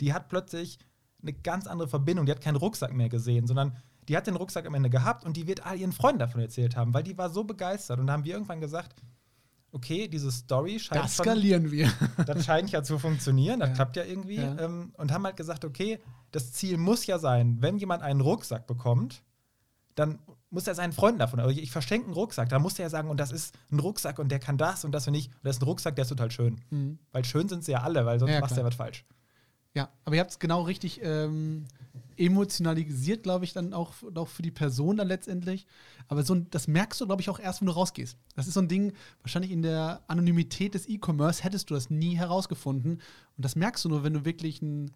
[0.00, 0.78] Die hat plötzlich
[1.22, 2.26] eine ganz andere Verbindung.
[2.26, 3.76] Die hat keinen Rucksack mehr gesehen, sondern
[4.08, 6.76] die hat den Rucksack am Ende gehabt und die wird all ihren Freunden davon erzählt
[6.76, 7.98] haben, weil die war so begeistert.
[7.98, 8.94] Und da haben wir irgendwann gesagt,
[9.72, 11.04] okay, diese Story scheint.
[11.04, 11.92] Das skalieren von, wir.
[12.26, 13.74] Das scheint ja zu funktionieren, das ja.
[13.74, 14.36] klappt ja irgendwie.
[14.36, 14.58] Ja.
[14.58, 16.00] Ähm, und haben halt gesagt, okay,
[16.32, 19.22] das Ziel muss ja sein, wenn jemand einen Rucksack bekommt,
[19.94, 20.18] dann
[20.50, 23.08] muss er seinen Freunden davon, also ich verschenke einen Rucksack, da muss er ja sagen,
[23.08, 25.32] und das ist ein Rucksack und der kann das und das und nicht.
[25.32, 26.60] Und das ist ein Rucksack, der ist total schön.
[26.70, 26.98] Mhm.
[27.12, 29.04] Weil schön sind sie ja alle, weil sonst ja, machst du ja was falsch.
[29.74, 31.66] Ja, aber ihr habt es genau richtig ähm,
[32.16, 35.66] emotionalisiert, glaube ich, dann auch, auch für die Person dann letztendlich.
[36.08, 38.18] Aber so das merkst du, glaube ich, auch erst, wenn du rausgehst.
[38.34, 42.16] Das ist so ein Ding, wahrscheinlich in der Anonymität des E-Commerce hättest du das nie
[42.16, 42.94] herausgefunden.
[43.36, 44.90] Und das merkst du nur, wenn du wirklich ein,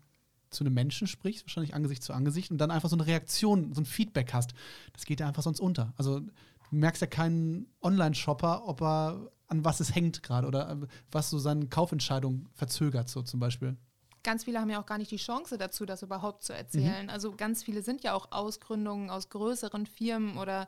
[0.54, 3.80] zu einem Menschen sprichst, wahrscheinlich Angesicht zu Angesicht, und dann einfach so eine Reaktion, so
[3.80, 4.54] ein Feedback hast.
[4.92, 5.92] Das geht ja einfach sonst unter.
[5.96, 6.30] Also du
[6.70, 10.76] merkst ja keinen Online-Shopper, ob er an was es hängt gerade oder äh,
[11.10, 13.76] was so seine Kaufentscheidung verzögert, so zum Beispiel
[14.24, 17.04] ganz viele haben ja auch gar nicht die Chance dazu, das überhaupt zu erzählen.
[17.04, 17.10] Mhm.
[17.10, 20.66] Also ganz viele sind ja auch Ausgründungen aus größeren Firmen oder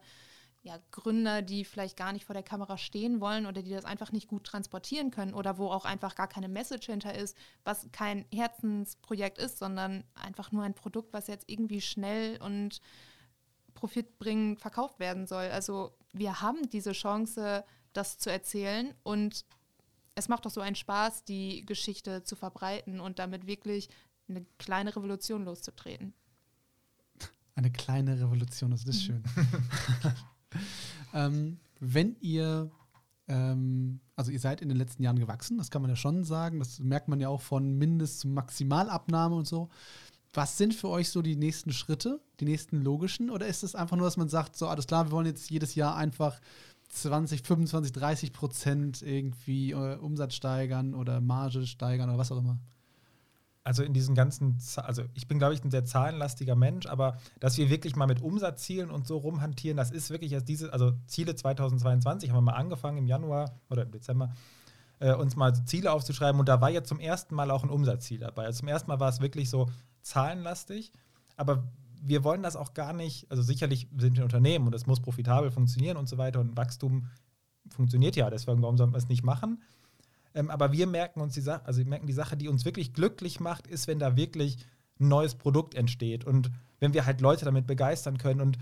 [0.67, 4.11] ja, Gründer, die vielleicht gar nicht vor der Kamera stehen wollen oder die das einfach
[4.11, 8.25] nicht gut transportieren können oder wo auch einfach gar keine Message hinter ist, was kein
[8.35, 12.81] Herzensprojekt ist, sondern einfach nur ein Produkt, was jetzt irgendwie schnell und
[13.75, 15.45] profitbringend verkauft werden soll.
[15.51, 19.45] Also wir haben diese Chance, das zu erzählen und
[20.17, 23.89] es macht doch so einen Spaß, die Geschichte zu verbreiten und damit wirklich
[24.29, 26.13] eine kleine Revolution loszutreten.
[27.55, 29.23] Eine kleine Revolution, das ist schön.
[31.15, 32.71] ähm, wenn ihr,
[33.29, 36.59] ähm, also ihr seid in den letzten Jahren gewachsen, das kann man ja schon sagen,
[36.59, 39.69] das merkt man ja auch von Mindest- zu Maximalabnahme und so.
[40.33, 43.31] Was sind für euch so die nächsten Schritte, die nächsten logischen?
[43.31, 45.75] Oder ist es einfach nur, dass man sagt, so alles klar, wir wollen jetzt jedes
[45.75, 46.41] Jahr einfach
[46.91, 52.59] 20, 25, 30 Prozent irgendwie äh, Umsatz steigern oder Marge steigern oder was auch immer?
[53.67, 57.59] Also in diesen ganzen, also ich bin, glaube ich, ein sehr zahlenlastiger Mensch, aber dass
[57.59, 61.35] wir wirklich mal mit Umsatzzielen und so rumhantieren, das ist wirklich erst diese, also Ziele
[61.35, 64.33] 2022 haben wir mal angefangen im Januar oder im Dezember,
[65.01, 67.71] äh, uns mal so Ziele aufzuschreiben und da war ja zum ersten Mal auch ein
[67.71, 68.45] Umsatzziel dabei.
[68.45, 69.69] Also zum ersten Mal war es wirklich so
[70.01, 70.93] zahlenlastig,
[71.37, 71.65] aber
[72.01, 75.01] wir wollen das auch gar nicht, also sicherlich sind wir ein Unternehmen und es muss
[75.01, 77.09] profitabel funktionieren und so weiter und Wachstum
[77.69, 79.61] funktioniert ja, deswegen warum sollen wir es nicht machen?
[80.37, 82.93] Ähm, aber wir merken uns die Sache, also wir merken die Sache, die uns wirklich
[82.93, 84.59] glücklich macht, ist, wenn da wirklich
[85.01, 88.59] ein neues Produkt entsteht und wenn wir halt Leute damit begeistern können und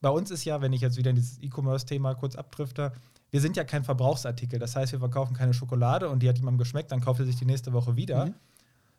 [0.00, 2.92] bei uns ist ja, wenn ich jetzt wieder in dieses E-Commerce-Thema kurz abdrifte,
[3.30, 4.58] wir sind ja kein Verbrauchsartikel.
[4.58, 7.36] Das heißt, wir verkaufen keine Schokolade und die hat jemandem geschmeckt, dann kauft er sich
[7.36, 8.26] die nächste Woche wieder.
[8.26, 8.34] Mhm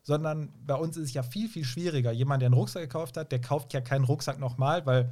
[0.08, 2.14] sondern bei uns ist es ja viel, viel schwieriger.
[2.14, 5.12] Jemand, der einen Rucksack gekauft hat, der kauft ja keinen Rucksack nochmal, weil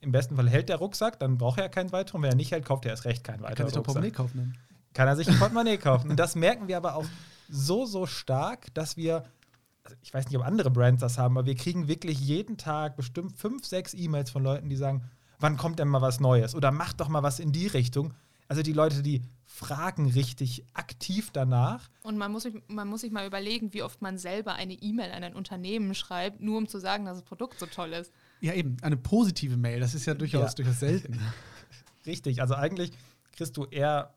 [0.00, 2.22] im besten Fall hält der Rucksack, dann braucht er ja keinen weiteren.
[2.22, 3.56] Wenn er nicht hält, kauft er erst recht keinen weiteren.
[3.56, 4.38] Kann sich doch Portemonnaie kaufen.
[4.38, 4.58] Dann.
[4.94, 6.10] Kann er sich ein Portemonnaie kaufen.
[6.10, 7.04] Und das merken wir aber auch
[7.48, 9.24] so, so stark, dass wir,
[9.82, 12.96] also ich weiß nicht, ob andere Brands das haben, aber wir kriegen wirklich jeden Tag
[12.96, 15.02] bestimmt fünf, sechs E-Mails von Leuten, die sagen,
[15.40, 16.54] wann kommt denn mal was Neues?
[16.54, 18.14] Oder macht doch mal was in die Richtung.
[18.46, 21.88] Also die Leute, die fragen richtig aktiv danach.
[22.02, 25.10] Und man muss, sich, man muss sich mal überlegen, wie oft man selber eine E-Mail
[25.12, 28.12] an ein Unternehmen schreibt, nur um zu sagen, dass das Produkt so toll ist.
[28.40, 30.54] Ja, eben, eine positive Mail, das ist ja durchaus, ja.
[30.56, 31.18] durchaus selten.
[32.06, 32.92] richtig, also eigentlich
[33.32, 34.14] kriegst du eher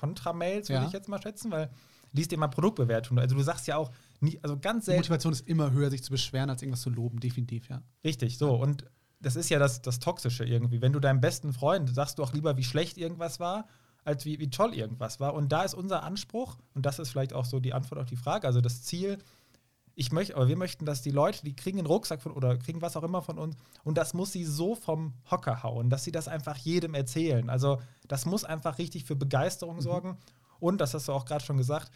[0.00, 0.86] Kontramails, würde ja.
[0.86, 1.70] ich jetzt mal schätzen, weil
[2.12, 3.22] liest dir mal Produktbewertungen.
[3.22, 5.02] Also du sagst ja auch, nie, also ganz selten.
[5.02, 7.82] Die Motivation ist immer höher, sich zu beschweren, als irgendwas zu loben, definitiv, ja.
[8.04, 8.54] Richtig, so.
[8.54, 8.86] Und
[9.20, 10.80] das ist ja das, das Toxische irgendwie.
[10.80, 13.66] Wenn du deinem besten Freund sagst du auch lieber, wie schlecht irgendwas war,
[14.02, 15.34] als wie, wie toll irgendwas war.
[15.34, 18.16] Und da ist unser Anspruch, und das ist vielleicht auch so die Antwort auf die
[18.16, 19.18] Frage, also das Ziel,
[19.94, 22.80] ich möchte, aber wir möchten, dass die Leute, die kriegen einen Rucksack von oder kriegen
[22.80, 26.12] was auch immer von uns und das muss sie so vom Hocker hauen, dass sie
[26.12, 27.50] das einfach jedem erzählen.
[27.50, 29.82] Also das muss einfach richtig für Begeisterung mhm.
[29.82, 30.18] sorgen.
[30.58, 31.90] Und das hast du auch gerade schon gesagt,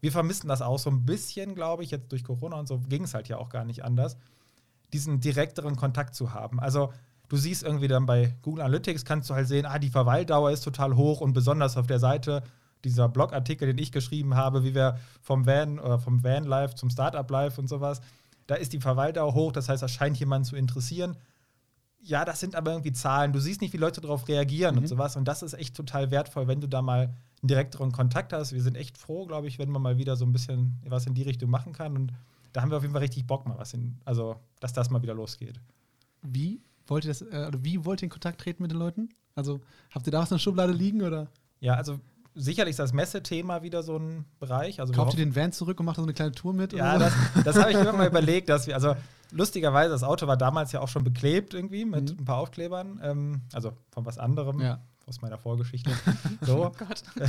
[0.00, 3.04] wir vermissen das auch so ein bisschen, glaube ich, jetzt durch Corona und so ging
[3.04, 4.16] es halt ja auch gar nicht anders,
[4.92, 6.60] diesen direkteren Kontakt zu haben.
[6.60, 6.92] Also
[7.28, 10.62] du siehst irgendwie dann bei Google Analytics, kannst du halt sehen, ah, die Verweildauer ist
[10.62, 12.42] total hoch und besonders auf der Seite
[12.84, 16.90] dieser Blogartikel, den ich geschrieben habe, wie wir vom Van oder vom Van Life zum
[16.90, 18.00] Startup Life und sowas,
[18.46, 21.16] da ist die Verweildauer hoch, das heißt, das scheint jemanden zu interessieren.
[22.02, 23.32] Ja, das sind aber irgendwie Zahlen.
[23.32, 24.82] Du siehst nicht, wie Leute darauf reagieren mhm.
[24.82, 25.16] und sowas.
[25.16, 28.52] Und das ist echt total wertvoll, wenn du da mal einen direkteren Kontakt hast.
[28.52, 31.14] Wir sind echt froh, glaube ich, wenn man mal wieder so ein bisschen was in
[31.14, 31.94] die Richtung machen kann.
[31.96, 32.12] Und
[32.52, 35.02] da haben wir auf jeden Fall richtig Bock mal was in, also dass das mal
[35.02, 35.60] wieder losgeht.
[36.22, 39.10] Wie wollt ihr das, äh, wie wollt ihr in Kontakt treten mit den Leuten?
[39.34, 41.28] Also habt ihr da was in der Schublade liegen oder?
[41.60, 42.00] Ja, also
[42.40, 44.80] sicherlich ist das Messethema wieder so ein Bereich.
[44.80, 46.72] Also Kauft ihr den Van zurück und macht so eine kleine Tour mit?
[46.72, 47.12] Ja, das,
[47.44, 48.94] das habe ich immer mal überlegt, dass wir, also
[49.32, 52.18] lustigerweise, das Auto war damals ja auch schon beklebt irgendwie mit mhm.
[52.20, 54.60] ein paar Aufklebern, ähm, also von was anderem.
[54.60, 54.80] Ja.
[55.06, 55.90] Aus meiner Vorgeschichte.
[56.42, 56.66] So.
[56.66, 57.02] Oh Gott.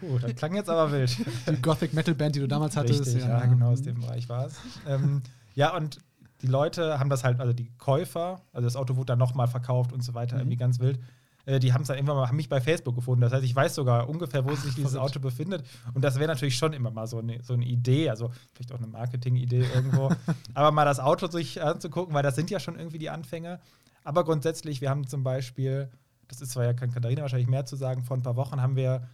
[0.00, 1.16] Puh, das klang jetzt aber wild.
[1.48, 3.06] Die Gothic Metal Band, die du damals hattest.
[3.06, 4.54] Richtig, ja, ja genau, aus dem Bereich war es.
[4.88, 5.22] ähm,
[5.54, 6.00] ja, und
[6.42, 9.92] die Leute haben das halt, also die Käufer, also das Auto wurde dann nochmal verkauft
[9.92, 10.42] und so weiter, mhm.
[10.42, 10.98] irgendwie ganz wild.
[11.44, 13.22] Äh, die haben es dann irgendwann mal, haben mich bei Facebook gefunden.
[13.22, 15.64] Das heißt, ich weiß sogar ungefähr, wo sich dieses Auto befindet.
[15.94, 18.78] Und das wäre natürlich schon immer mal so eine, so eine Idee, also vielleicht auch
[18.78, 20.10] eine Marketing-Idee irgendwo.
[20.54, 23.60] Aber mal das Auto sich anzugucken, weil das sind ja schon irgendwie die Anfänge.
[24.04, 25.90] Aber grundsätzlich, wir haben zum Beispiel,
[26.28, 28.76] das ist zwar ja, kann Katharina wahrscheinlich mehr zu sagen, vor ein paar Wochen haben
[28.76, 29.08] wir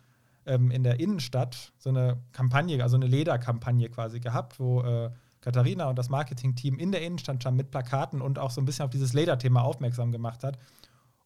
[0.47, 5.11] ähm, in der Innenstadt so eine Kampagne, also eine Lederkampagne quasi gehabt, wo äh,
[5.41, 8.85] Katharina und das Marketing-Team in der Innenstadt schon mit Plakaten und auch so ein bisschen
[8.85, 10.59] auf dieses Lederthema aufmerksam gemacht hat.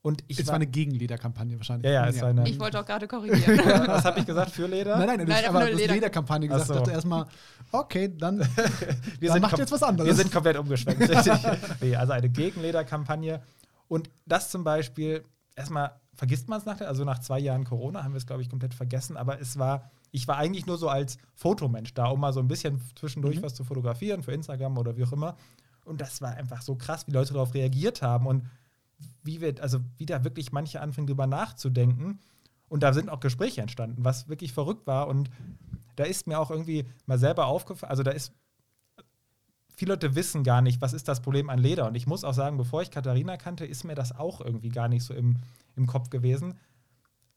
[0.02, 1.86] Und ich es war, war eine Gegenlederkampagne wahrscheinlich.
[1.86, 2.22] Ja, ja, es ja.
[2.22, 2.48] war eine.
[2.48, 3.58] Ich wollte auch gerade korrigieren.
[3.86, 4.50] Was habe ich gesagt?
[4.50, 4.96] Für Leder?
[4.96, 6.66] Nein, nein, nein, nein aber Leder Lederkampagne gesagt.
[6.66, 6.74] So.
[6.74, 7.26] dachte erstmal,
[7.70, 8.40] okay, dann,
[9.20, 10.08] wir dann macht jetzt was anderes.
[10.08, 11.08] Wir sind komplett umgeschwenkt.
[11.80, 13.42] nee, also eine Gegenlederkampagne.
[13.86, 15.22] Und das zum Beispiel,
[15.54, 18.50] erstmal vergisst man es nachher, also nach zwei Jahren Corona haben wir es, glaube ich,
[18.50, 22.32] komplett vergessen, aber es war, ich war eigentlich nur so als Fotomensch da, um mal
[22.32, 23.42] so ein bisschen zwischendurch mhm.
[23.42, 25.36] was zu fotografieren für Instagram oder wie auch immer.
[25.84, 28.26] Und das war einfach so krass, wie Leute darauf reagiert haben.
[28.26, 28.44] Und
[29.22, 32.20] wie wir, also wie da wirklich manche anfangen, drüber nachzudenken.
[32.68, 35.08] Und da sind auch Gespräche entstanden, was wirklich verrückt war.
[35.08, 35.30] Und
[35.96, 38.32] da ist mir auch irgendwie mal selber aufgefallen, also da ist,
[39.76, 41.86] viele Leute wissen gar nicht, was ist das Problem an Leder.
[41.86, 44.88] Und ich muss auch sagen, bevor ich Katharina kannte, ist mir das auch irgendwie gar
[44.88, 45.36] nicht so im,
[45.76, 46.58] im Kopf gewesen.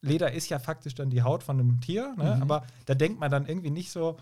[0.01, 2.35] Leder ist ja faktisch dann die Haut von einem Tier, ne?
[2.35, 2.41] Mhm.
[2.41, 4.17] aber da denkt man dann irgendwie nicht so,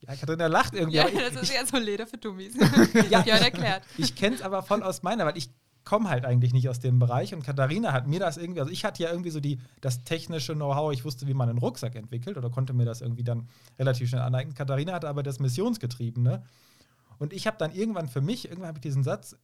[0.00, 0.96] ja, Katharina lacht irgendwie.
[0.96, 2.54] Ja, das ist ja so Leder für Dummies.
[3.10, 3.84] ja, ja, erklärt.
[3.96, 5.50] Ich kenne es aber voll aus meiner, weil ich
[5.88, 8.84] komme halt eigentlich nicht aus dem Bereich und Katharina hat mir das irgendwie, also ich
[8.84, 12.36] hatte ja irgendwie so die, das technische Know-how, ich wusste, wie man einen Rucksack entwickelt
[12.36, 13.48] oder konnte mir das irgendwie dann
[13.78, 14.54] relativ schnell aneignen.
[14.54, 16.42] Katharina hatte aber das Missionsgetriebene
[17.18, 19.34] und ich habe dann irgendwann für mich, irgendwann habe ich diesen Satz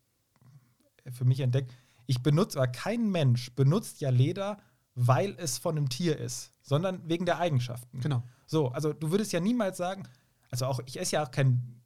[1.10, 1.72] für mich entdeckt,
[2.04, 4.58] ich benutze, aber kein Mensch benutzt ja Leder,
[4.94, 8.00] weil es von einem Tier ist, sondern wegen der Eigenschaften.
[8.00, 8.22] Genau.
[8.44, 10.02] So, also du würdest ja niemals sagen,
[10.50, 11.80] also auch, ich esse ja auch kein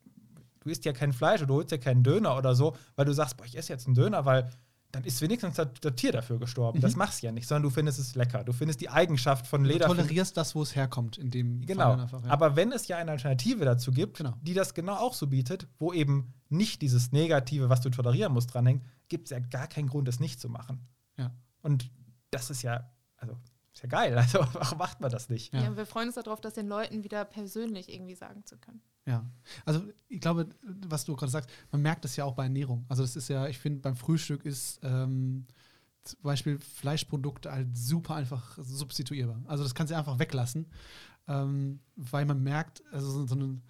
[0.69, 3.13] du isst ja kein Fleisch oder du holst ja keinen Döner oder so, weil du
[3.13, 4.51] sagst, boah, ich esse jetzt einen Döner, weil
[4.91, 6.79] dann ist wenigstens das, das Tier dafür gestorben.
[6.79, 6.83] Mhm.
[6.83, 8.43] Das machst du ja nicht, sondern du findest es lecker.
[8.45, 9.87] Du findest die Eigenschaft von Leder.
[9.87, 11.93] Du tolerierst das, wo es herkommt, in dem Genau.
[11.93, 12.31] Einfach, ja.
[12.31, 14.35] Aber wenn es ja eine Alternative dazu gibt, genau.
[14.41, 18.55] die das genau auch so bietet, wo eben nicht dieses Negative, was du tolerieren musst,
[18.55, 20.87] dranhängt, gibt es ja gar keinen Grund, das nicht zu machen.
[21.19, 21.33] Ja.
[21.61, 21.91] Und
[22.31, 23.37] das ist ja, also
[23.79, 24.17] ist ja geil.
[24.19, 25.55] Also warum macht man das nicht?
[25.55, 25.63] Ja.
[25.63, 28.81] ja, wir freuen uns darauf, das den Leuten wieder persönlich irgendwie sagen zu können.
[29.07, 29.25] Ja,
[29.65, 30.49] also ich glaube,
[30.87, 32.85] was du gerade sagst, man merkt das ja auch bei Ernährung.
[32.89, 35.47] Also das ist ja, ich finde, beim Frühstück ist ähm,
[36.03, 39.41] zum Beispiel Fleischprodukte halt super einfach substituierbar.
[39.47, 40.67] Also das kannst du einfach weglassen,
[41.29, 43.61] ähm, weil man merkt, also so, so, eine,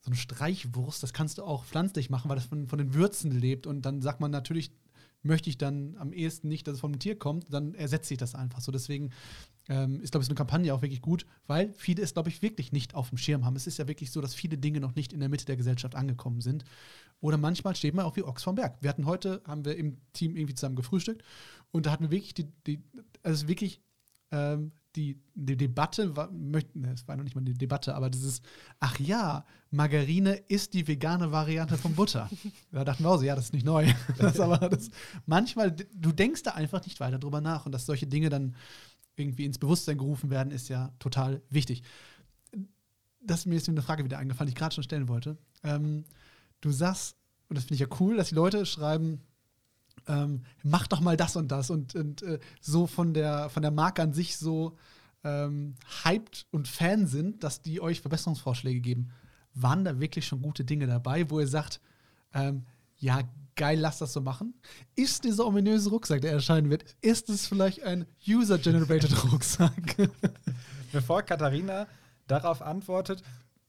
[0.00, 3.30] so eine Streichwurst, das kannst du auch pflanzlich machen, weil das von, von den Würzen
[3.30, 3.66] lebt.
[3.66, 4.72] Und dann sagt man natürlich,
[5.24, 8.34] möchte ich dann am ehesten nicht, dass es vom Tier kommt, dann ersetze ich das
[8.34, 8.70] einfach so.
[8.70, 9.10] Deswegen
[9.68, 12.42] ähm, ist, glaube ich, so eine Kampagne auch wirklich gut, weil viele es, glaube ich,
[12.42, 13.56] wirklich nicht auf dem Schirm haben.
[13.56, 15.94] Es ist ja wirklich so, dass viele Dinge noch nicht in der Mitte der Gesellschaft
[15.94, 16.64] angekommen sind.
[17.20, 18.76] Oder manchmal steht man auch wie Ochs vom Berg.
[18.82, 21.24] Wir hatten heute, haben wir im Team irgendwie zusammen gefrühstückt
[21.70, 22.82] und da hatten wir wirklich die, die
[23.22, 23.80] also wirklich
[24.30, 28.10] ähm, die, die Debatte, war, möchten, ne, es war noch nicht mal eine Debatte, aber
[28.10, 28.42] dieses,
[28.80, 32.30] ach ja, Margarine ist die vegane Variante von Butter.
[32.72, 33.92] da dachten wir auch so, ja, das ist nicht neu.
[34.18, 34.90] das aber das,
[35.26, 38.54] manchmal, du denkst da einfach nicht weiter drüber nach und dass solche Dinge dann
[39.16, 41.82] irgendwie ins Bewusstsein gerufen werden, ist ja total wichtig.
[43.20, 45.38] Das ist mir jetzt eine Frage wieder eingefallen, die ich gerade schon stellen wollte.
[45.62, 46.04] Ähm,
[46.60, 47.16] du sagst,
[47.48, 49.22] und das finde ich ja cool, dass die Leute schreiben,
[50.08, 53.70] ähm, mach doch mal das und das und, und äh, so von der, von der
[53.70, 54.76] Marke an sich so
[55.24, 55.74] ähm,
[56.04, 59.10] hyped und Fan sind, dass die euch Verbesserungsvorschläge geben.
[59.54, 61.80] Waren da wirklich schon gute Dinge dabei, wo ihr sagt,
[62.34, 62.64] ähm,
[62.98, 63.20] ja,
[63.56, 64.54] geil, lass das so machen?
[64.96, 69.96] Ist dieser ominöse Rucksack, der erscheinen wird, ist es vielleicht ein User-Generated Rucksack?
[70.92, 71.86] Bevor Katharina
[72.26, 73.22] darauf antwortet,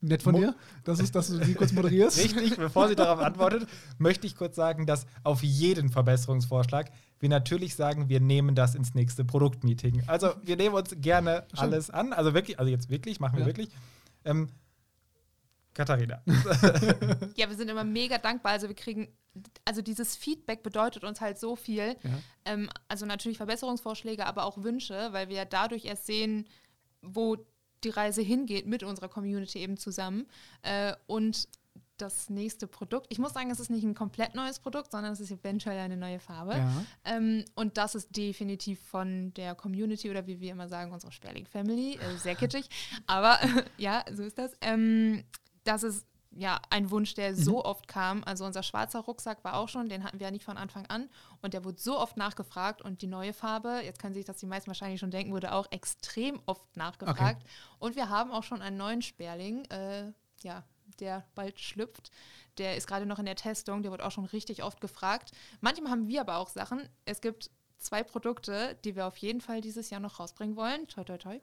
[0.07, 2.17] Nett von Mo- dir, dass, es, dass du sie kurz moderierst.
[2.23, 7.75] Richtig, bevor sie darauf antwortet, möchte ich kurz sagen, dass auf jeden Verbesserungsvorschlag wir natürlich
[7.75, 10.03] sagen, wir nehmen das ins nächste Produktmeeting.
[10.07, 11.59] Also wir nehmen uns gerne Schön.
[11.59, 12.13] alles an.
[12.13, 13.47] Also wirklich, also jetzt wirklich, machen wir Ja.
[13.47, 13.69] wirklich.
[14.25, 14.49] Ähm,
[15.73, 16.21] Katharina.
[17.35, 18.53] Ja, wir sind immer mega dankbar.
[18.53, 19.07] Also wir kriegen,
[19.65, 21.95] also dieses Feedback bedeutet uns halt so viel.
[22.03, 22.09] Ja.
[22.45, 26.47] Ähm, also natürlich Verbesserungsvorschläge, aber auch Wünsche, weil wir dadurch erst sehen,
[27.01, 27.37] wo
[27.83, 30.27] die Reise hingeht mit unserer Community eben zusammen.
[30.63, 31.47] Äh, und
[31.97, 35.19] das nächste Produkt, ich muss sagen, es ist nicht ein komplett neues Produkt, sondern es
[35.19, 36.53] ist eventuell eine neue Farbe.
[36.53, 36.85] Ja.
[37.05, 41.45] Ähm, und das ist definitiv von der Community oder wie wir immer sagen, unsere Sperling
[41.45, 41.93] Family.
[41.93, 42.67] Äh, sehr kitschig.
[43.07, 43.39] Aber
[43.77, 44.51] ja, so ist das.
[44.61, 45.23] Ähm,
[45.63, 46.05] das ist
[46.35, 48.23] ja ein Wunsch, der so oft kam.
[48.25, 51.09] Also unser schwarzer Rucksack war auch schon, den hatten wir ja nicht von Anfang an.
[51.41, 52.81] Und der wurde so oft nachgefragt.
[52.81, 55.71] Und die neue Farbe, jetzt können sich das die meisten wahrscheinlich schon denken, wurde auch
[55.71, 57.43] extrem oft nachgefragt.
[57.79, 60.11] Und wir haben auch schon einen neuen Sperling, äh,
[60.43, 60.63] ja,
[60.99, 62.11] der bald schlüpft.
[62.57, 65.31] Der ist gerade noch in der Testung, der wird auch schon richtig oft gefragt.
[65.61, 66.87] Manchmal haben wir aber auch Sachen.
[67.05, 70.87] Es gibt zwei Produkte, die wir auf jeden Fall dieses Jahr noch rausbringen wollen.
[70.87, 71.39] Toi, toi, toi.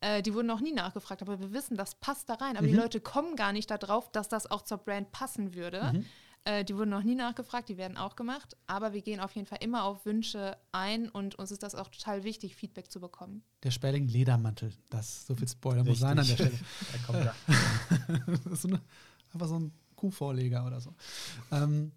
[0.00, 2.56] Äh, die wurden noch nie nachgefragt, aber wir wissen, das passt da rein.
[2.56, 6.04] Aber die Leute kommen gar nicht darauf, dass das auch zur Brand passen würde.
[6.46, 8.56] Äh, die wurden noch nie nachgefragt, die werden auch gemacht.
[8.66, 11.88] Aber wir gehen auf jeden Fall immer auf Wünsche ein und uns ist das auch
[11.88, 13.42] total wichtig, Feedback zu bekommen.
[13.62, 14.72] Der Sperling Ledermantel.
[14.90, 16.58] Das so viel Spoiler muss sein an der Stelle.
[16.92, 17.24] Da kommt
[18.44, 18.80] das ist so eine,
[19.32, 20.94] einfach so ein Kuhvorleger oder so.
[21.50, 21.92] Ähm,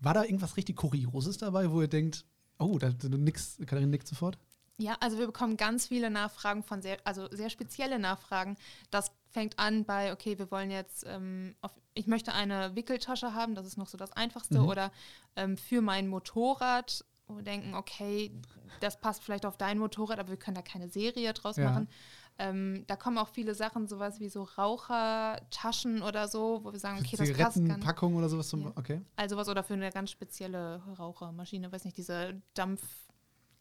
[0.00, 2.24] war da irgendwas richtig Kurioses dabei, wo ihr denkt,
[2.58, 4.38] oh, da du nix, Katharin nickt sofort?
[4.76, 8.56] Ja, also wir bekommen ganz viele Nachfragen von sehr, also sehr spezielle Nachfragen.
[8.90, 13.54] Das fängt an bei, okay, wir wollen jetzt, ähm, auf, ich möchte eine Wickeltasche haben,
[13.54, 14.68] das ist noch so das Einfachste, Mhm.
[14.68, 14.90] oder
[15.36, 18.32] ähm, für mein Motorrad, wo wir denken, okay,
[18.80, 21.70] das passt vielleicht auf dein Motorrad, aber wir können da keine Serie draus Ja.
[21.70, 21.88] machen.
[22.36, 26.98] Ähm, da kommen auch viele Sachen, sowas wie so Rauchertaschen oder so, wo wir sagen,
[26.98, 27.54] okay, das passt ganz.
[27.54, 28.62] Zigarettenpackung oder sowas zum.
[28.62, 28.72] Ja.
[28.74, 29.00] Okay.
[29.14, 32.42] Also was oder für eine ganz spezielle Rauchermaschine, weiß nicht, diese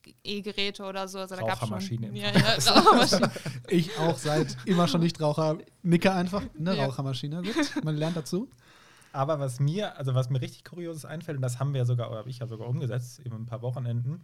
[0.04, 1.20] Dampf-E-Geräte oder so.
[1.20, 3.32] Also da gab's Rauchermaschine Schon, im ja, ja, Rauchermaschine.
[3.70, 6.44] Ich auch seit immer schon Nichtraucher nicke einfach.
[6.58, 6.86] Eine Ja.
[6.86, 7.42] Rauchermaschine.
[7.42, 8.50] Gut, man lernt dazu.
[9.12, 12.10] Aber was mir, also was mir richtig Kurioses einfällt, und das haben wir ja sogar,
[12.10, 14.22] oder habe ich ja sogar umgesetzt, eben ein paar Wochenenden,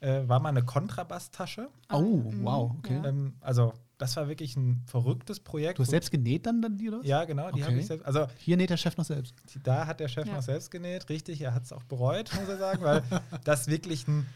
[0.00, 1.68] äh, war mal eine Kontrabasstasche.
[1.92, 2.00] Oh,
[2.30, 2.94] Mhm, wow, okay.
[2.94, 3.04] ja.
[3.04, 5.78] Ähm, also, das war wirklich ein verrücktes Projekt.
[5.78, 7.00] Du hast selbst genäht dann, dann die, oder?
[7.00, 7.06] was?
[7.06, 7.64] Ja, genau, die Okay.
[7.64, 8.06] habe ich selbst.
[8.06, 9.34] Also, Hier näht der Chef noch selbst.
[9.62, 10.34] da hat der Chef Ja.
[10.34, 11.08] noch selbst genäht.
[11.10, 13.02] Richtig, er hat es auch bereut, muss er sagen, weil
[13.44, 14.26] das wirklich ein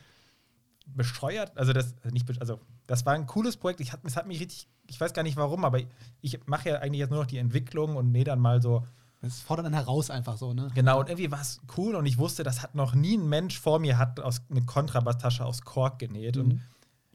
[0.86, 3.80] bescheuert, also das nicht, also das war ein cooles Projekt.
[3.80, 5.80] Ich hat, es hat mich richtig, ich weiß gar nicht warum, aber
[6.20, 8.84] ich mache ja eigentlich jetzt nur noch die Entwicklung und nähe dann mal so
[9.20, 10.68] Das fordert einen heraus einfach so, ne?
[10.74, 13.58] Genau, und irgendwie war es cool und ich wusste, das hat noch nie ein Mensch
[13.60, 16.36] vor mir hat aus, eine Kontrabasstasche aus Kork genäht.
[16.36, 16.42] Mhm.
[16.42, 16.60] Und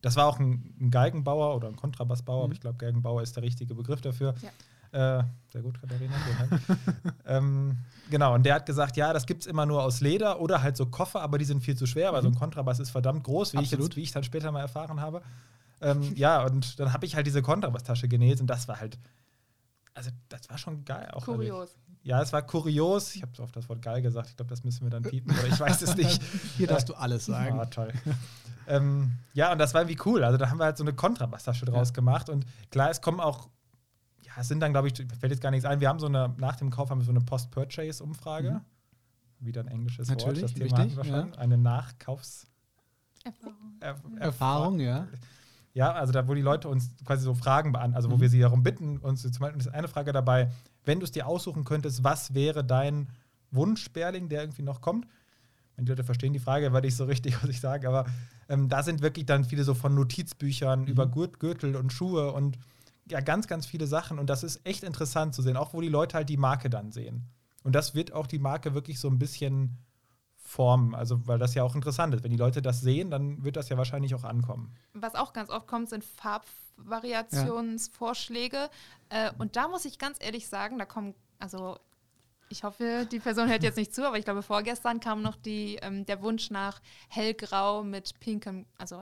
[0.02, 2.44] das war auch ein, ein Geigenbauer oder ein Kontrabassbauer, Mhm.
[2.46, 4.36] aber ich glaube, Geigenbauer ist der richtige Begriff dafür.
[4.42, 4.50] Ja.
[4.96, 6.14] Äh, sehr gut, Katharina.
[7.26, 7.78] ähm,
[8.10, 10.78] genau, und der hat gesagt, ja, das gibt es immer nur aus Leder oder halt
[10.78, 13.54] so Koffer, aber die sind viel zu schwer, weil so ein Kontrabass ist verdammt groß,
[13.54, 13.66] wie ich, Mhm.
[13.66, 13.86] Absolut.
[13.90, 15.22] jetzt, wie ich dann später mal erfahren habe.
[15.82, 18.98] Ähm, ja, und dann habe ich halt diese Kontrabasstasche genäht und das war halt,
[19.94, 21.10] also das war schon geil.
[21.12, 21.76] Auch, also Kurios.
[22.04, 23.16] ja, es war kurios.
[23.16, 24.30] Ich habe so oft das Wort geil gesagt.
[24.30, 25.32] Ich glaube, das müssen wir dann piepen.
[25.38, 26.22] Oder ich weiß es nicht.
[26.58, 27.60] Hier darfst du alles sagen.
[27.60, 27.92] Ah, toll.
[28.68, 30.24] ähm, ja, und das war irgendwie cool.
[30.24, 31.94] Also da haben wir halt so eine Kontrabasstasche draus Ja.
[31.96, 32.30] gemacht.
[32.30, 33.50] Und klar, es kommen auch, ja,
[34.38, 35.80] es sind dann, glaube ich, fällt jetzt gar nichts ein.
[35.80, 38.52] Wir haben so eine, nach dem Kauf haben wir so eine Post-Purchase-Umfrage.
[39.40, 39.46] Mhm.
[39.46, 40.52] Wieder ein englisches Natürlich, Wort.
[40.52, 41.32] Das Thema hatten wir schon.
[41.34, 41.38] ja.
[41.38, 42.48] Eine Nachkaufs...
[43.80, 44.18] Erfahrung.
[44.18, 45.08] Er Erfahrung, ja.
[45.74, 48.22] ja, also da, wo die Leute uns quasi so Fragen beantworten, also wo Mhm.
[48.22, 50.52] wir sie darum bitten, uns zum Beispiel ist eine Frage dabei,
[50.86, 53.10] wenn du es dir aussuchen könntest, was wäre dein
[53.52, 55.08] Wunsch-Sperling, der irgendwie noch kommt?
[55.76, 58.06] Wenn die Leute verstehen die Frage, weil ich so richtig, was ich sage, aber
[58.48, 60.88] ähm, da sind wirklich dann viele so von Notizbüchern Mhm.
[60.88, 62.58] über Gürtel und Schuhe und
[63.10, 65.90] ja, ganz, ganz viele Sachen und das ist echt interessant zu sehen, auch wo die
[65.90, 67.28] Leute halt die Marke dann sehen.
[67.64, 69.78] Und das wird auch die Marke wirklich so ein bisschen
[70.38, 72.24] formen, also weil das ja auch interessant ist.
[72.24, 74.76] Wenn die Leute das sehen, dann wird das ja wahrscheinlich auch ankommen.
[74.94, 78.70] Was auch ganz oft kommt, sind Farbvariationsvorschläge.
[79.10, 81.80] Äh, und da muss ich ganz ehrlich sagen, da kommen, also
[82.50, 85.80] ich hoffe, die Person hört jetzt nicht zu, aber ich glaube, vorgestern kam noch die,
[85.82, 86.80] ähm, der Wunsch nach
[87.10, 89.02] hellgrau mit pinkem, also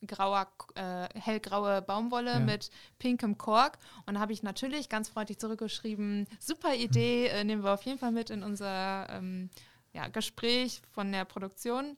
[0.00, 2.40] hellgrauer, äh, hellgraue Baumwolle Ja.
[2.40, 3.78] mit pinkem Kork.
[4.06, 7.98] Und da habe ich natürlich ganz freundlich zurückgeschrieben, super Idee, äh, nehmen wir auf jeden
[7.98, 9.50] Fall mit in unser ähm,
[9.92, 11.96] ja, Gespräch von der Produktion.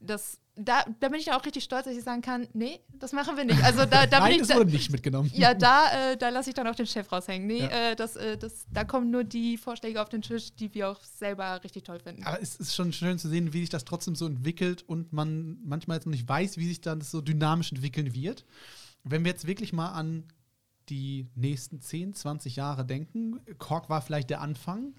[0.00, 3.36] Das, da, da bin ich auch richtig stolz, dass ich sagen kann, nee, das machen
[3.36, 3.62] wir nicht.
[3.64, 4.46] Also da, da bin ich.
[4.46, 5.30] Da, wurde nicht mitgenommen.
[5.34, 7.46] Ja, da, äh, da lasse ich dann auch den Chef raushängen.
[7.46, 7.90] Nee, ja.
[7.90, 11.00] äh, das, äh, das, da kommen nur die Vorschläge auf den Tisch, die wir auch
[11.02, 12.22] selber richtig toll finden.
[12.24, 15.58] Aber es ist schon schön zu sehen, wie sich das trotzdem so entwickelt und man
[15.64, 18.44] manchmal jetzt noch nicht weiß, wie sich dann das so dynamisch entwickeln wird.
[19.02, 20.24] Wenn wir jetzt wirklich mal an
[20.88, 24.94] die nächsten 10, 20 Jahre denken, Kork war vielleicht der Anfang.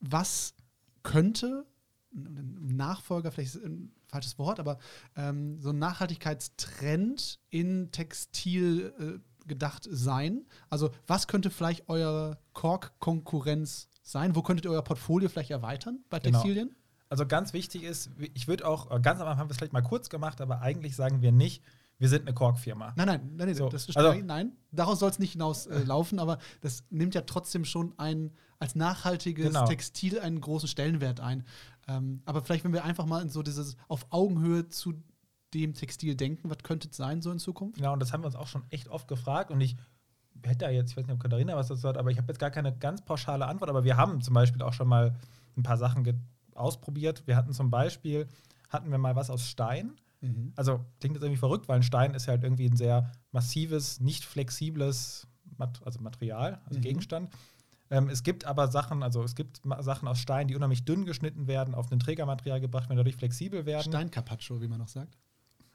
[0.00, 0.54] Was
[1.02, 1.66] könnte
[2.14, 4.78] Nachfolger, vielleicht ein falsches Wort, aber
[5.16, 10.46] ähm, so ein Nachhaltigkeitstrend in Textil äh, gedacht sein?
[10.70, 14.36] Also, was könnte vielleicht eure Kork-Konkurrenz sein?
[14.36, 16.38] Wo könntet ihr euer Portfolio vielleicht erweitern bei genau.
[16.38, 16.68] Textilien?
[16.68, 16.80] Genau.
[17.08, 19.82] Also, ganz wichtig ist, ich würde auch, ganz am Anfang haben wir es vielleicht mal
[19.82, 21.62] kurz gemacht, aber eigentlich sagen wir nicht,
[22.04, 22.92] wir sind eine Kork-Firma.
[22.96, 23.70] Nein, nein, nein, nein, so.
[23.70, 24.52] das ist also, nein.
[24.72, 29.46] Daraus soll es nicht hinauslaufen, äh, aber das nimmt ja trotzdem schon ein, als nachhaltiges
[29.46, 29.64] genau.
[29.64, 31.44] Textil einen großen Stellenwert ein.
[31.88, 34.92] Ähm, aber vielleicht, wenn wir einfach mal in so dieses auf Augenhöhe zu
[35.54, 37.78] dem Textil denken, was könnte es sein so in Zukunft?
[37.78, 39.74] Genau, und das haben wir uns auch schon echt oft gefragt und ich
[40.42, 42.38] hätte da jetzt, ich weiß nicht, ob Katharina was dazu hat, aber ich habe jetzt
[42.38, 45.14] gar keine ganz pauschale Antwort, aber wir haben zum Beispiel auch schon mal
[45.56, 46.22] ein paar Sachen
[46.54, 47.26] ausprobiert.
[47.26, 48.26] Wir hatten zum Beispiel,
[48.68, 49.94] hatten wir mal was aus Stein.
[50.24, 50.52] Mhm.
[50.56, 54.00] Also klingt jetzt irgendwie verrückt, weil ein Stein ist ja halt irgendwie ein sehr massives,
[54.00, 55.26] nicht flexibles
[55.58, 56.82] Mat also Material, also mhm.
[56.82, 57.30] Gegenstand.
[57.90, 61.46] Ähm, es gibt aber Sachen, also es gibt Sachen aus Stein, die unheimlich dünn geschnitten
[61.46, 63.92] werden, auf ein Trägermaterial gebracht werden, dadurch flexibel werden.
[63.92, 65.18] Steincarpaccio, wie man noch sagt.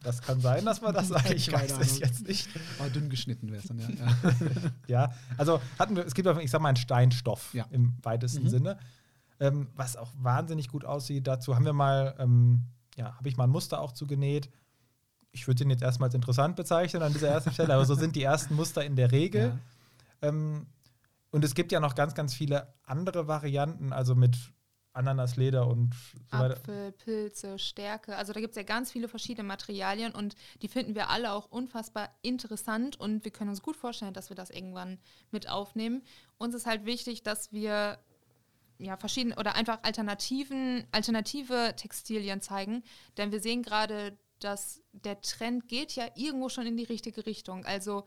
[0.02, 1.30] Das kann sein, dass man das sagt.
[1.32, 2.50] Ich weiß es jetzt nicht.
[2.80, 3.88] Aber dünn geschnitten wäre es dann, ja.
[4.88, 5.04] Ja.
[5.04, 5.14] ja.
[5.38, 7.66] also hatten wir, es gibt, ich sag mal, einen Steinstoff ja.
[7.70, 8.50] im weitesten mhm.
[8.50, 8.80] Sinne,
[9.40, 11.28] ähm, was auch wahnsinnig gut aussieht.
[11.28, 12.66] Dazu haben wir mal, ähm,
[13.00, 14.50] ja, habe ich mal ein Muster auch zugenäht.
[15.32, 18.16] Ich würde den jetzt erstmal als interessant bezeichnen an dieser ersten Stelle, aber so sind
[18.16, 19.60] die ersten Muster in der Regel.
[20.22, 20.28] Ja.
[20.30, 20.68] Ähm,
[21.32, 24.36] und es gibt ja noch ganz, ganz viele andere Varianten, also mit
[24.92, 25.94] Ananasleder und
[26.32, 26.56] so weiter.
[26.56, 28.18] Apfel, Pilze, Stärke.
[28.18, 31.50] Also da gibt es ja ganz viele verschiedene Materialien und die finden wir alle auch
[31.50, 34.98] unfassbar interessant und wir können uns gut vorstellen, dass wir das irgendwann
[35.32, 36.02] mit aufnehmen.
[36.38, 38.00] Uns ist halt wichtig, dass wir
[38.80, 42.84] ja, verschiedene oder einfach Alternativen, alternative Textilien zeigen,
[43.18, 47.66] denn wir sehen gerade, dass der Trend geht ja irgendwo schon in die richtige Richtung.
[47.66, 48.06] Also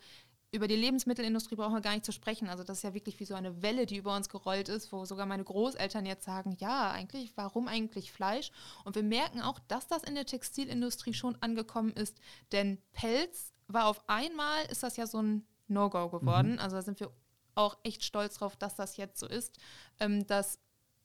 [0.50, 2.48] über die Lebensmittelindustrie brauchen wir gar nicht zu sprechen.
[2.48, 5.04] Also das ist ja wirklich wie so eine Welle, die über uns gerollt ist, wo
[5.04, 8.50] sogar meine Großeltern jetzt sagen, ja, eigentlich, warum eigentlich Fleisch?
[8.84, 12.18] Und wir merken auch, dass das in der Textilindustrie schon angekommen ist,
[12.52, 16.52] denn Pelz war auf einmal, ist das ja so ein No-Go geworden.
[16.52, 16.58] Mhm.
[16.58, 17.10] Also da sind wir
[17.54, 19.58] auch echt stolz drauf, dass das jetzt so ist,
[20.00, 20.58] ähm, dass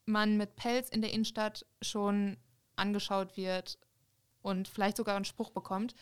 [0.06, 2.38] man mit Pelz in der Innenstadt schon
[2.76, 3.78] angeschaut wird
[4.42, 5.96] und vielleicht sogar einen Spruch bekommt.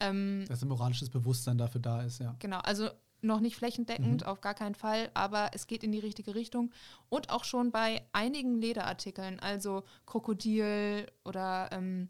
[0.00, 2.34] Ähm, Dass ein moralisches Bewusstsein dafür da ist, ja.
[2.38, 2.88] Genau, also
[3.22, 4.26] noch nicht flächendeckend, mhm.
[4.26, 6.70] auf gar keinen Fall, aber es geht in die richtige Richtung.
[7.10, 12.08] Und auch schon bei einigen Lederartikeln, also Krokodil oder ähm,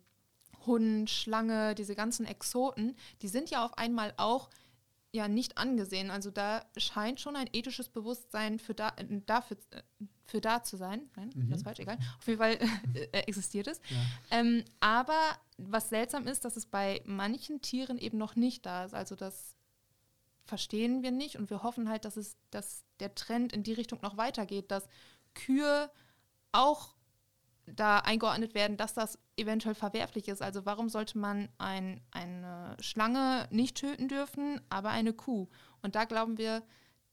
[0.67, 4.51] Hund, Schlange, diese ganzen Exoten, die sind ja auf einmal auch
[5.13, 6.11] ja nicht angesehen.
[6.11, 9.83] Also da scheint schon ein ethisches Bewusstsein für da, äh, dafür, äh,
[10.27, 11.11] für da zu sein.
[11.17, 11.51] Nein, mhm.
[11.51, 11.99] das ist falsch, egal.
[12.19, 12.59] Auf jeden Fall
[12.95, 13.81] äh, existiert es.
[13.89, 14.39] Ja.
[14.39, 15.19] Ähm, aber
[15.59, 18.95] was seltsam ist, dass es bei manchen Tieren eben noch nicht da ist.
[18.95, 19.57] Also das
[20.45, 24.01] verstehen wir nicht und wir hoffen halt, dass es, dass der Trend in die Richtung
[24.03, 24.89] noch weitergeht, dass
[25.35, 25.91] Kühe
[26.53, 26.95] auch
[27.77, 30.43] da eingeordnet werden, dass das eventuell verwerflich ist.
[30.43, 35.49] Also warum sollte man ein, eine Schlange nicht töten dürfen, aber eine Kuh?
[35.83, 36.63] Und da glauben wir,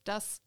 [0.03, 0.41] dass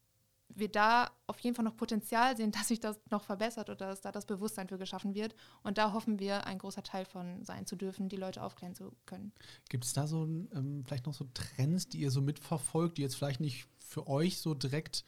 [0.54, 4.00] wir da auf jeden Fall noch Potenzial sehen, dass sich das noch verbessert oder dass
[4.00, 5.34] da das Bewusstsein für geschaffen wird.
[5.62, 8.92] Und da hoffen wir, ein großer Teil von sein zu dürfen, die Leute aufklären zu
[9.06, 9.32] können.
[9.68, 13.16] Gibt es da so ähm, vielleicht noch so Trends, die ihr so mitverfolgt, die jetzt
[13.16, 15.04] vielleicht nicht für euch so direkt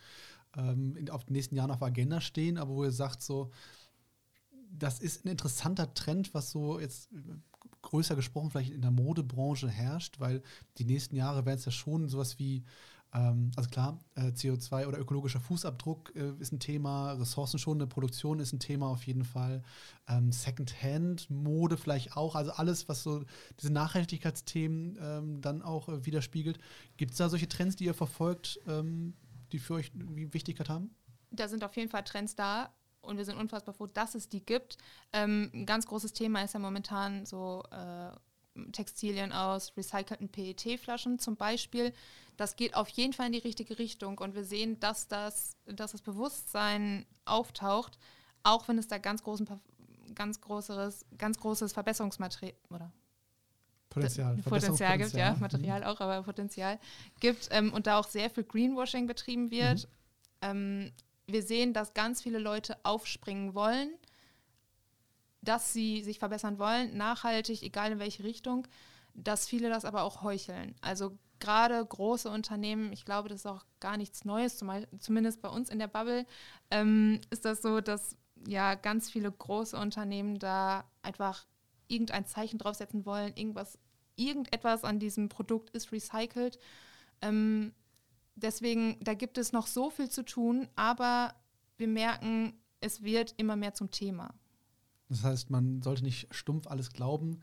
[0.57, 3.51] ähm, in, auf den nächsten Jahren auf Agenda stehen, aber wo ihr sagt so,
[4.79, 7.11] das ist ein interessanter Trend, was so jetzt
[7.83, 10.43] größer gesprochen vielleicht in der Modebranche herrscht, weil
[10.79, 12.65] die nächsten Jahre werden es ja schon sowas wie,
[13.13, 18.53] ähm, also klar, äh, CO2 oder ökologischer Fußabdruck äh, ist ein Thema, ressourcenschonende Produktion ist
[18.53, 19.63] ein Thema auf jeden Fall,
[20.09, 23.25] ähm, Secondhand-Mode vielleicht auch, also alles, was so
[23.61, 26.59] diese Nachhaltigkeitsthemen ähm, dann auch äh, widerspiegelt.
[26.97, 29.15] Gibt es da solche Trends, die ihr verfolgt, ähm,
[29.51, 30.95] die für euch Wichtigkeit haben?
[31.31, 34.45] Da sind auf jeden Fall Trends da und wir sind unfassbar froh, dass es die
[34.45, 34.79] gibt.
[35.13, 38.11] Ähm, ein ganz großes Thema ist ja momentan so äh,
[38.73, 41.93] Textilien aus recycelten PET-Flaschen zum Beispiel.
[42.37, 45.93] Das geht auf jeden Fall in die richtige Richtung und wir sehen, dass das, dass
[45.93, 47.99] das Bewusstsein auftaucht,
[48.43, 49.47] auch wenn es da ganz großen,
[50.15, 52.93] ganz großes, ganz großes Verbesserungsmaterial oder
[53.91, 55.87] Potenzial, Potenzial gibt, ja, Material mhm.
[55.87, 56.79] auch, aber Potenzial
[57.21, 59.85] gibt ähm, und da auch sehr viel Greenwashing betrieben wird.
[59.85, 59.91] Mhm.
[60.41, 60.93] Ähm,
[61.33, 63.91] wir sehen, dass ganz viele Leute aufspringen wollen.
[65.43, 68.67] dass sie sich verbessern wollen, nachhaltig, egal in welche Richtung,
[69.15, 70.75] dass viele das aber auch heucheln.
[70.81, 74.63] Also gerade große Unternehmen, ich glaube, das ist auch gar nichts Neues,
[75.01, 76.27] zumindest bei uns in der Bubble,
[76.71, 78.17] ähm, ist das so, dass
[78.47, 81.45] ja ganz viele große Unternehmen da einfach
[81.89, 83.79] irgendein Zeichen draufsetzen wollen, irgendwas,
[84.15, 86.61] irgendetwas an diesem Produkt ist recycelt.
[87.21, 87.75] Ähm,
[88.35, 91.35] deswegen, da gibt es noch so viel zu tun, aber
[91.77, 94.35] wir merken, es wird immer mehr zum Thema.
[95.09, 97.41] Das heißt, man sollte nicht stumpf alles glauben,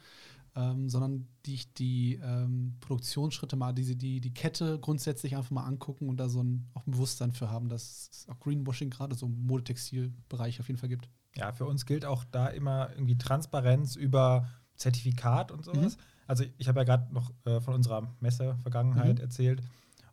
[0.56, 6.10] ähm, sondern die, die ähm, Produktionsschritte mal, diese, die, die Kette grundsätzlich einfach mal angucken
[6.10, 9.28] und da so ein, auch ein Bewusstsein für haben, dass es auch Greenwashing gerade so
[9.28, 11.10] im Modetextilbereich auf jeden Fall gibt.
[11.36, 15.98] Ja, für uns gilt auch da immer irgendwie Transparenz über Zertifikat und sowas.
[15.98, 16.02] Mhm.
[16.28, 19.22] Also ich habe ja gerade noch äh, von unserer Messe-Vergangenheit mhm.
[19.22, 19.62] erzählt.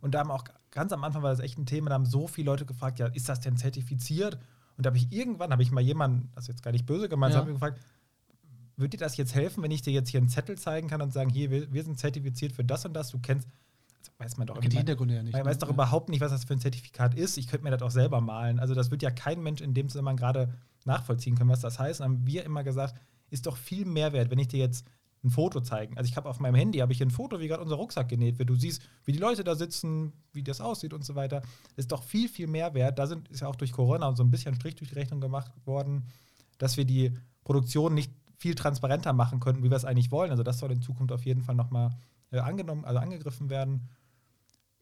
[0.01, 0.43] Und da haben auch
[0.77, 3.07] ganz am Anfang war das echt ein Thema, da haben so viele Leute gefragt, ja,
[3.07, 4.35] ist das denn zertifiziert?
[4.77, 7.09] Und da habe ich irgendwann, habe ich mal jemanden, das ist jetzt gar nicht böse
[7.09, 7.39] gemeint, ja.
[7.39, 7.81] habe ich gefragt,
[8.75, 11.11] würde dir das jetzt helfen, wenn ich dir jetzt hier einen Zettel zeigen kann und
[11.11, 13.47] sagen, hier, wir, wir sind zertifiziert für das und das, du kennst,
[13.97, 15.33] also weiß man doch okay, die Hintergründe ja nicht.
[15.33, 15.61] Man weiß ne?
[15.61, 15.73] doch ja.
[15.73, 17.39] überhaupt nicht, was das für ein Zertifikat ist.
[17.39, 18.59] Ich könnte mir das auch selber malen.
[18.59, 20.53] Also das wird ja kein Mensch in dem Zusammenhang gerade
[20.85, 22.01] nachvollziehen können, was das heißt.
[22.01, 23.01] Und haben wir immer gesagt,
[23.31, 24.85] ist doch viel Mehrwert, wenn ich dir jetzt
[25.23, 25.97] ein Foto zeigen.
[25.97, 28.39] Also ich habe auf meinem Handy habe ich ein Foto, wie gerade unser Rucksack genäht
[28.39, 28.49] wird.
[28.49, 31.41] Du siehst, wie die Leute da sitzen, wie das aussieht und so weiter.
[31.75, 32.99] Ist doch viel, viel mehr wert.
[32.99, 35.51] Da sind, ist ja auch durch Corona so ein bisschen Strich durch die Rechnung gemacht
[35.65, 36.05] worden,
[36.57, 37.13] dass wir die
[37.43, 40.31] Produktion nicht viel transparenter machen könnten, wie wir es eigentlich wollen.
[40.31, 41.91] Also das soll in Zukunft auf jeden Fall nochmal
[42.31, 43.89] äh, angenommen, also angegriffen werden.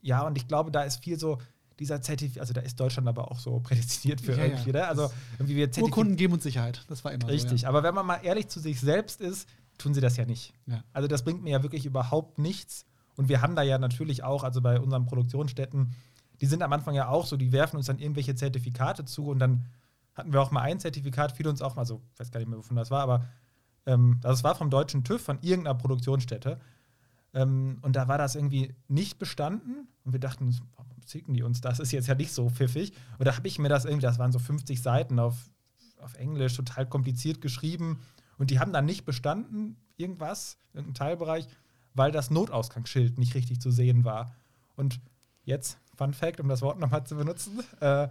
[0.02, 1.40] Ja, und ich glaube, da ist viel so,
[1.80, 4.80] dieser Zertifikat, also da ist Deutschland aber auch so prädestiniert für ja, irgendwie, ja.
[4.80, 4.88] ne?
[4.88, 7.70] Also irgendwie wir Urkunden geben uns Sicherheit, das war immer Richtig, so, ja.
[7.70, 9.48] aber wenn man mal ehrlich zu sich selbst ist,
[9.78, 10.54] tun sie das ja nicht.
[10.66, 10.84] Ja.
[10.94, 12.86] Also das bringt mir ja wirklich überhaupt nichts.
[13.16, 15.94] Und wir haben da ja natürlich auch, also bei unseren Produktionsstätten,
[16.42, 19.40] die sind am Anfang ja auch so, die werfen uns dann irgendwelche Zertifikate zu und
[19.40, 19.66] dann
[20.14, 22.50] hatten wir auch mal ein Zertifikat, fiel uns auch mal so, ich weiß gar nicht
[22.50, 23.26] mehr, wovon das war, aber
[23.86, 26.60] ähm, das war vom deutschen TÜV, von irgendeiner Produktionsstätte.
[27.34, 31.62] Ähm, und da war das irgendwie nicht bestanden und wir dachten, warum zicken die uns
[31.62, 31.80] das?
[31.80, 32.94] Ist jetzt ja nicht so pfiffig.
[33.20, 35.36] Und da habe ich mir das irgendwie, das waren so 50 Seiten auf,
[36.00, 38.00] auf Englisch, total kompliziert geschrieben.
[38.38, 41.48] Und die haben dann nicht bestanden, irgendwas, irgendein Teilbereich,
[41.94, 44.36] weil das Notausgangsschild nicht richtig zu sehen war.
[44.76, 45.00] Und
[45.44, 48.10] jetzt, Fun Fact, um das Wort nochmal zu benutzen, äh,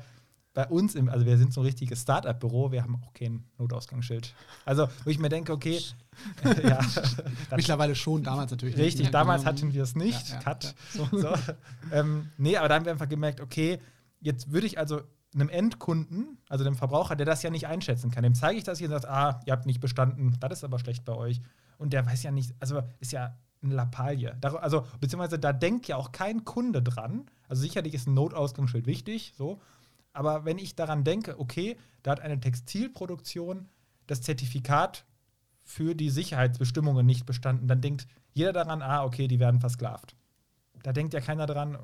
[0.54, 4.34] bei uns, im, also wir sind so ein richtiges Start-up-Büro, wir haben auch kein Notausgangsschild.
[4.64, 5.80] Also, wo ich mir denke, okay,
[6.44, 6.78] äh, ja.
[7.54, 8.76] Mittlerweile schon, damals natürlich.
[8.76, 9.14] Richtig, nicht.
[9.14, 9.52] damals genau.
[9.52, 10.28] hatten wir es nicht.
[10.28, 10.64] Ja, ja, Cut.
[10.64, 11.18] Ja, so.
[11.18, 11.34] so.
[11.92, 13.80] ähm, nee, aber da haben wir einfach gemerkt, okay,
[14.20, 15.02] jetzt würde ich also
[15.34, 18.78] einem Endkunden, also dem Verbraucher, der das ja nicht einschätzen kann, dem zeige ich das
[18.78, 21.40] hier und sagt, ah, ihr habt nicht bestanden, das ist aber schlecht bei euch.
[21.78, 24.36] Und der weiß ja nicht, also ist ja eine Lappalie.
[24.42, 27.26] Also, beziehungsweise da denkt ja auch kein Kunde dran.
[27.48, 29.60] Also sicherlich ist ein Notausgangsschild wichtig, so.
[30.12, 33.68] Aber wenn ich daran denke, okay, da hat eine Textilproduktion
[34.06, 35.04] das Zertifikat
[35.62, 40.14] für die Sicherheitsbestimmungen nicht bestanden, dann denkt jeder daran, ah, okay, die werden versklavt.
[40.82, 41.78] Da denkt ja keiner dran,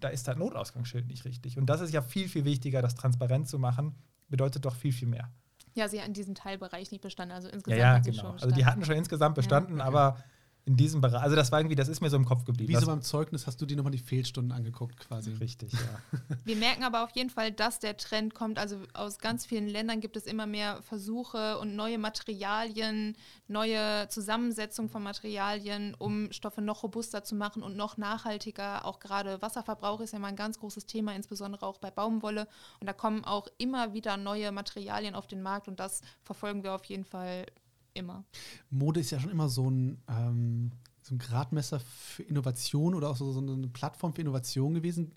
[0.00, 1.58] da ist das Notausgangsschild nicht richtig.
[1.58, 3.94] Und das ist ja viel, viel wichtiger, das transparent zu machen,
[4.28, 5.30] bedeutet doch viel, viel mehr.
[5.74, 7.78] Ja, sie hatten diesen Teilbereich nicht bestanden, also insgesamt.
[7.78, 8.32] Ja, ja genau.
[8.32, 9.96] Also die hatten schon insgesamt bestanden, ja, okay.
[9.96, 10.24] aber
[10.66, 11.22] in diesem Bereich.
[11.22, 12.72] Also das war irgendwie, das ist mir so im Kopf geblieben.
[12.72, 15.32] Wie so beim Zeugnis hast du dir nochmal die Fehlstunden angeguckt quasi.
[15.32, 16.18] Richtig, ja.
[16.44, 18.58] Wir merken aber auf jeden Fall, dass der Trend kommt.
[18.58, 23.16] Also aus ganz vielen Ländern gibt es immer mehr Versuche und neue Materialien,
[23.48, 28.84] neue Zusammensetzung von Materialien, um Stoffe noch robuster zu machen und noch nachhaltiger.
[28.84, 32.46] Auch gerade Wasserverbrauch ist ja mal ein ganz großes Thema, insbesondere auch bei Baumwolle.
[32.80, 36.74] Und da kommen auch immer wieder neue Materialien auf den Markt und das verfolgen wir
[36.74, 37.46] auf jeden Fall
[37.94, 38.24] immer.
[38.70, 40.72] Mode ist ja schon immer so ein, ähm,
[41.02, 45.12] so ein Gradmesser für Innovation oder auch so, so eine Plattform für Innovation gewesen.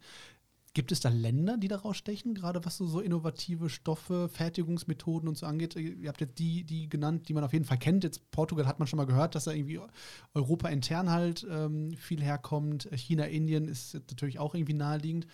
[0.76, 5.38] Gibt es da Länder, die daraus stechen, gerade was so, so innovative Stoffe, Fertigungsmethoden und
[5.38, 5.76] so angeht?
[5.76, 8.03] Ihr habt jetzt die, die genannt, die man auf jeden Fall kennt.
[8.03, 9.80] Jetzt Portugal hat man schon mal gehört, dass da irgendwie
[10.34, 12.89] Europa intern halt ähm, viel herkommt.
[12.91, 15.28] China, Indien ist natürlich auch irgendwie naheliegend.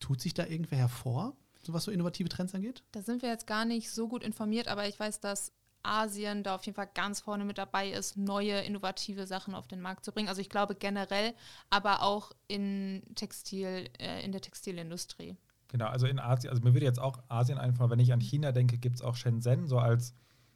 [0.00, 2.82] Tut sich da irgendwer hervor, so was so innovative Trends angeht?
[2.90, 5.52] Da sind wir jetzt gar nicht so gut informiert, aber ich weiß, dass
[5.82, 9.80] Asien da auf jeden Fall ganz vorne mit dabei ist, neue innovative Sachen auf den
[9.80, 10.28] Markt zu bringen.
[10.28, 11.34] Also ich glaube generell,
[11.70, 15.36] aber auch in Textil, äh, in der Textilindustrie.
[15.68, 18.52] Genau, also in Asien, also mir würde jetzt auch Asien einfallen, wenn ich an China
[18.52, 20.14] denke, gibt es auch Shenzhen so als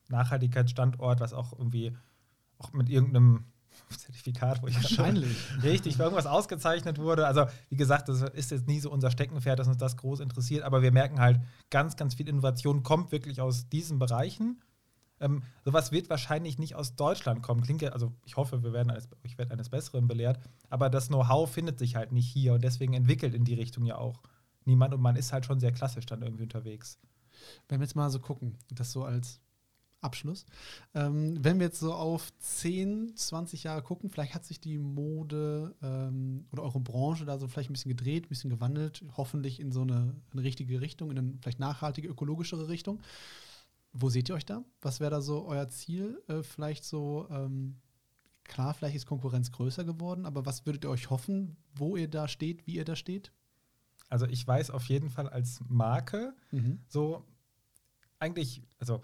[0.08, 1.96] Nachhaltigkeitsstandort, was auch irgendwie
[2.58, 3.46] auch mit irgendeinem
[3.96, 7.26] Zertifikat, wo ich wahrscheinlich richtig irgendwas ausgezeichnet wurde.
[7.26, 10.64] Also wie gesagt, das ist jetzt nie so unser Steckenpferd, dass uns das groß interessiert,
[10.64, 14.60] aber wir merken halt, ganz, ganz viel Innovation kommt wirklich aus diesen Bereichen
[15.20, 17.62] ähm, sowas wird wahrscheinlich nicht aus Deutschland kommen.
[17.62, 20.38] Klingt ja, also ich hoffe, wir werden eines, ich werde eines Besseren belehrt,
[20.68, 23.96] aber das Know-how findet sich halt nicht hier und deswegen entwickelt in die Richtung ja
[23.96, 24.22] auch
[24.64, 26.98] niemand und man ist halt schon sehr klassisch dann irgendwie unterwegs.
[27.68, 29.40] Wenn wir jetzt mal so gucken, das so als
[30.00, 30.46] Abschluss.
[30.94, 35.74] Ähm, wenn wir jetzt so auf 10, 20 Jahre gucken, vielleicht hat sich die Mode
[35.82, 39.72] ähm, oder eure Branche da so vielleicht ein bisschen gedreht, ein bisschen gewandelt, hoffentlich in
[39.72, 43.00] so eine, eine richtige Richtung, in eine vielleicht nachhaltige, ökologischere Richtung.
[43.98, 44.64] Wo seht ihr euch da?
[44.82, 46.22] Was wäre da so euer Ziel?
[46.28, 47.76] Äh, vielleicht so, ähm,
[48.44, 52.28] klar, vielleicht ist Konkurrenz größer geworden, aber was würdet ihr euch hoffen, wo ihr da
[52.28, 53.32] steht, wie ihr da steht?
[54.08, 56.80] Also ich weiß auf jeden Fall als Marke, mhm.
[56.86, 57.24] so
[58.18, 59.02] eigentlich, also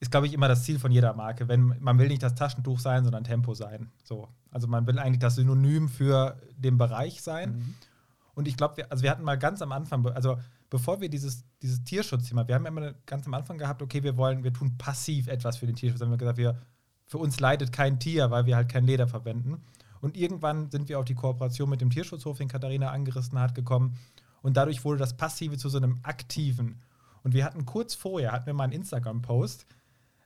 [0.00, 1.46] ist, glaube ich, immer das Ziel von jeder Marke.
[1.46, 3.92] Wenn man will nicht das Taschentuch sein, sondern Tempo sein.
[4.02, 4.28] So.
[4.50, 7.54] Also man will eigentlich das Synonym für den Bereich sein.
[7.54, 7.74] Mhm.
[8.34, 10.38] Und ich glaube, wir, also wir hatten mal ganz am Anfang, also
[10.72, 14.16] bevor wir dieses, dieses Tierschutzthema, wir haben ja immer ganz am Anfang gehabt, okay, wir
[14.16, 15.98] wollen, wir tun passiv etwas für den Tierschutz.
[15.98, 16.56] Dann haben wir gesagt, wir,
[17.04, 19.62] für uns leidet kein Tier, weil wir halt kein Leder verwenden.
[20.00, 23.98] Und irgendwann sind wir auf die Kooperation mit dem Tierschutzhof, den Katharina angerissen hat, gekommen.
[24.40, 26.80] Und dadurch wurde das Passive zu so einem Aktiven.
[27.22, 29.66] Und wir hatten kurz vorher, hatten wir mal einen Instagram-Post,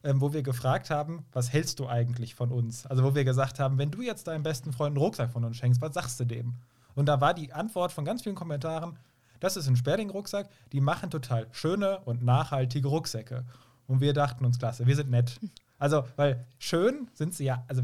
[0.05, 2.86] ähm, wo wir gefragt haben, was hältst du eigentlich von uns?
[2.86, 5.57] Also wo wir gesagt haben, wenn du jetzt deinem besten Freund einen Rucksack von uns
[5.57, 6.55] schenkst, was sagst du dem?
[6.94, 8.97] Und da war die Antwort von ganz vielen Kommentaren,
[9.41, 13.45] das ist ein Sperling-Rucksack, die machen total schöne und nachhaltige Rucksäcke.
[13.87, 15.41] Und wir dachten uns, klasse, wir sind nett.
[15.78, 17.82] Also, weil schön sind sie ja, also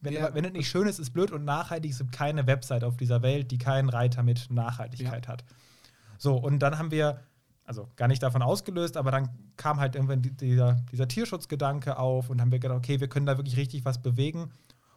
[0.00, 0.34] wenn, ja.
[0.34, 1.92] wenn es nicht schön ist, ist blöd und nachhaltig.
[1.92, 5.32] Es gibt keine Website auf dieser Welt, die keinen Reiter mit Nachhaltigkeit ja.
[5.32, 5.44] hat.
[6.18, 7.20] So, und dann haben wir
[7.64, 12.40] also gar nicht davon ausgelöst, aber dann kam halt irgendwann dieser, dieser Tierschutzgedanke auf und
[12.40, 14.50] haben wir gedacht, okay, wir können da wirklich richtig was bewegen.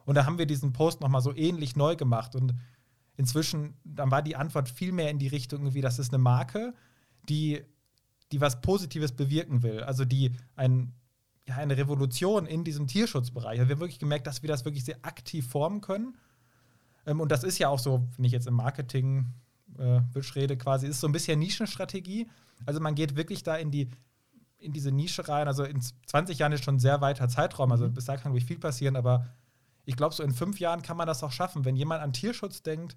[0.04, 2.34] Und da haben wir diesen Post nochmal so ähnlich neu gemacht.
[2.34, 2.54] Und
[3.16, 6.74] inzwischen, dann war die Antwort viel mehr in die Richtung, irgendwie, das ist eine Marke,
[7.28, 7.62] die,
[8.32, 9.82] die was Positives bewirken will.
[9.82, 10.92] Also die ein,
[11.48, 13.58] ja, eine Revolution in diesem Tierschutzbereich.
[13.58, 16.16] Also wir haben wirklich gemerkt, dass wir das wirklich sehr aktiv formen können.
[17.06, 19.26] Ähm, und das ist ja auch so, wenn ich jetzt im Marketing
[19.78, 20.00] äh,
[20.34, 22.28] rede, quasi, ist so ein bisschen Nischenstrategie.
[22.64, 23.88] Also man geht wirklich da in die
[24.58, 25.48] in diese Nische rein.
[25.48, 27.72] Also in 20 Jahren ist schon ein sehr weiter Zeitraum.
[27.72, 27.94] Also mhm.
[27.94, 29.26] bis da kann wirklich viel passieren, aber
[29.86, 31.64] ich glaube, so in fünf Jahren kann man das auch schaffen.
[31.64, 32.96] Wenn jemand an Tierschutz denkt,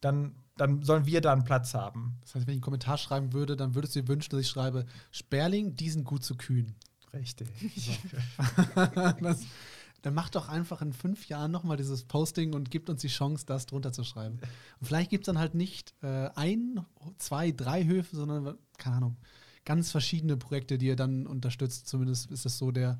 [0.00, 2.16] dann, dann sollen wir da einen Platz haben.
[2.22, 4.48] Das heißt, wenn ich einen Kommentar schreiben würde, dann würdest du dir wünschen, dass ich
[4.48, 6.74] schreibe, Sperling, die sind gut zu kühn.
[7.12, 7.48] Richtig.
[9.20, 9.44] Das,
[10.02, 13.44] dann macht doch einfach in fünf Jahren nochmal dieses Posting und gibt uns die Chance,
[13.46, 14.38] das drunter zu schreiben.
[14.80, 16.80] Und vielleicht gibt es dann halt nicht äh, ein,
[17.18, 19.16] zwei, drei Höfe, sondern, keine Ahnung,
[19.66, 21.86] ganz verschiedene Projekte, die ihr dann unterstützt.
[21.86, 22.98] Zumindest ist das so der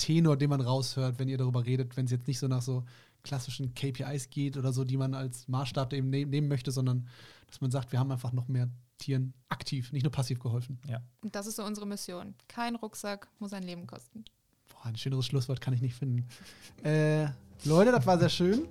[0.00, 2.84] Tenor, den man raushört, wenn ihr darüber redet, wenn es jetzt nicht so nach so
[3.22, 7.06] klassischen KPIs geht oder so, die man als Maßstab eben ne nehmen möchte, sondern
[7.46, 10.78] dass man sagt, wir haben einfach noch mehr Tieren aktiv, nicht nur passiv geholfen.
[10.88, 11.00] Ja.
[11.22, 12.34] Und das ist so unsere Mission.
[12.48, 14.24] Kein Rucksack muss ein Leben kosten.
[14.68, 16.26] Boah, ein schöneres Schlusswort kann ich nicht finden.
[16.82, 17.28] Äh,
[17.64, 18.66] Leute, das war sehr schön.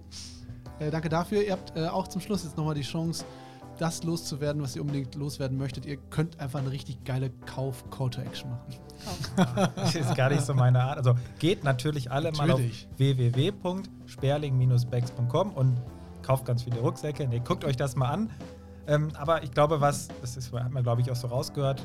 [0.79, 1.43] Äh, danke dafür.
[1.43, 3.23] Ihr habt äh, auch zum Schluss jetzt nochmal die Chance,
[3.79, 5.85] das loszuwerden, was ihr unbedingt loswerden möchtet.
[5.85, 8.75] Ihr könnt einfach eine richtig geile Kauf-Call-to-Action machen.
[9.75, 10.97] das ist gar nicht so meine Art.
[10.97, 12.47] Also geht natürlich alle natürlich.
[12.47, 12.55] mal
[12.91, 15.81] auf www.sperling-bags.com und
[16.21, 17.25] kauft ganz viele Rucksäcke.
[17.27, 18.29] Nee, guckt euch das mal an.
[18.87, 21.81] Ähm, aber ich glaube, was, das ist, hat man glaube ich auch so rausgehört,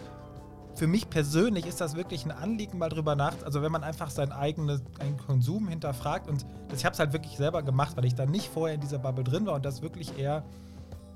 [0.74, 3.34] für mich persönlich ist das wirklich ein Anliegen, mal drüber nach.
[3.44, 4.80] Also, wenn man einfach seinen eigenen,
[5.26, 6.28] Konsum hinterfragt.
[6.28, 8.80] Und das, ich habe es halt wirklich selber gemacht, weil ich da nicht vorher in
[8.80, 10.44] dieser Bubble drin war und das wirklich eher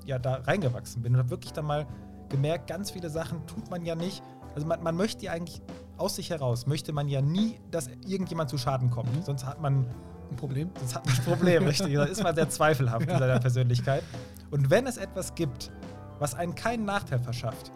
[0.09, 1.13] ja, da reingewachsen bin.
[1.13, 1.87] Und habe wirklich dann mal
[2.29, 4.21] gemerkt, ganz viele Sachen tut man ja nicht.
[4.55, 5.61] Also, man, man möchte ja eigentlich
[5.97, 9.15] aus sich heraus, möchte man ja nie, dass irgendjemand zu Schaden kommt.
[9.15, 9.23] Mhm.
[9.23, 9.85] Sonst hat man
[10.31, 10.69] ein Problem.
[10.79, 11.93] Sonst hat man ein Problem, richtig.
[11.93, 14.03] Da ist man sehr zweifelhaft in seiner Persönlichkeit.
[14.51, 15.71] Und wenn es etwas gibt,
[16.19, 17.71] was einen keinen Nachteil verschafft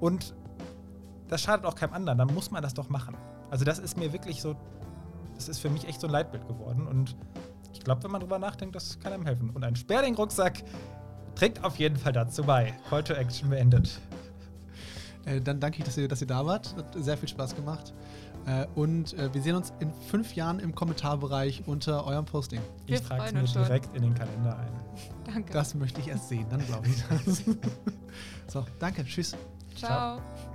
[0.00, 0.34] und
[1.28, 3.16] das schadet auch keinem anderen, dann muss man das doch machen.
[3.50, 4.54] Also das ist mir wirklich so,
[5.34, 7.16] das ist für mich echt so ein Leitbild geworden und
[7.72, 9.50] ich glaube, wenn man drüber nachdenkt, das kann einem helfen.
[9.50, 10.64] Und ein Sperling-Rucksack
[11.38, 12.74] trägt auf jeden Fall dazu bei.
[12.88, 14.00] Call to Action beendet.
[15.24, 16.74] Äh, dann danke ich, dass ihr, dass ihr da wart.
[16.76, 17.94] Hat sehr viel Spaß gemacht.
[18.46, 22.60] Äh, und äh, wir sehen uns in fünf Jahren im Kommentarbereich unter eurem Posting.
[22.86, 23.62] Wir ich trage es mir schon.
[23.62, 24.72] direkt in den Kalender ein.
[25.32, 25.52] Danke.
[25.52, 27.42] Das möchte ich erst sehen, dann glaube ich das.
[28.48, 29.04] so, danke.
[29.04, 29.36] Tschüss.
[29.76, 30.18] Ciao.
[30.18, 30.47] Ciao.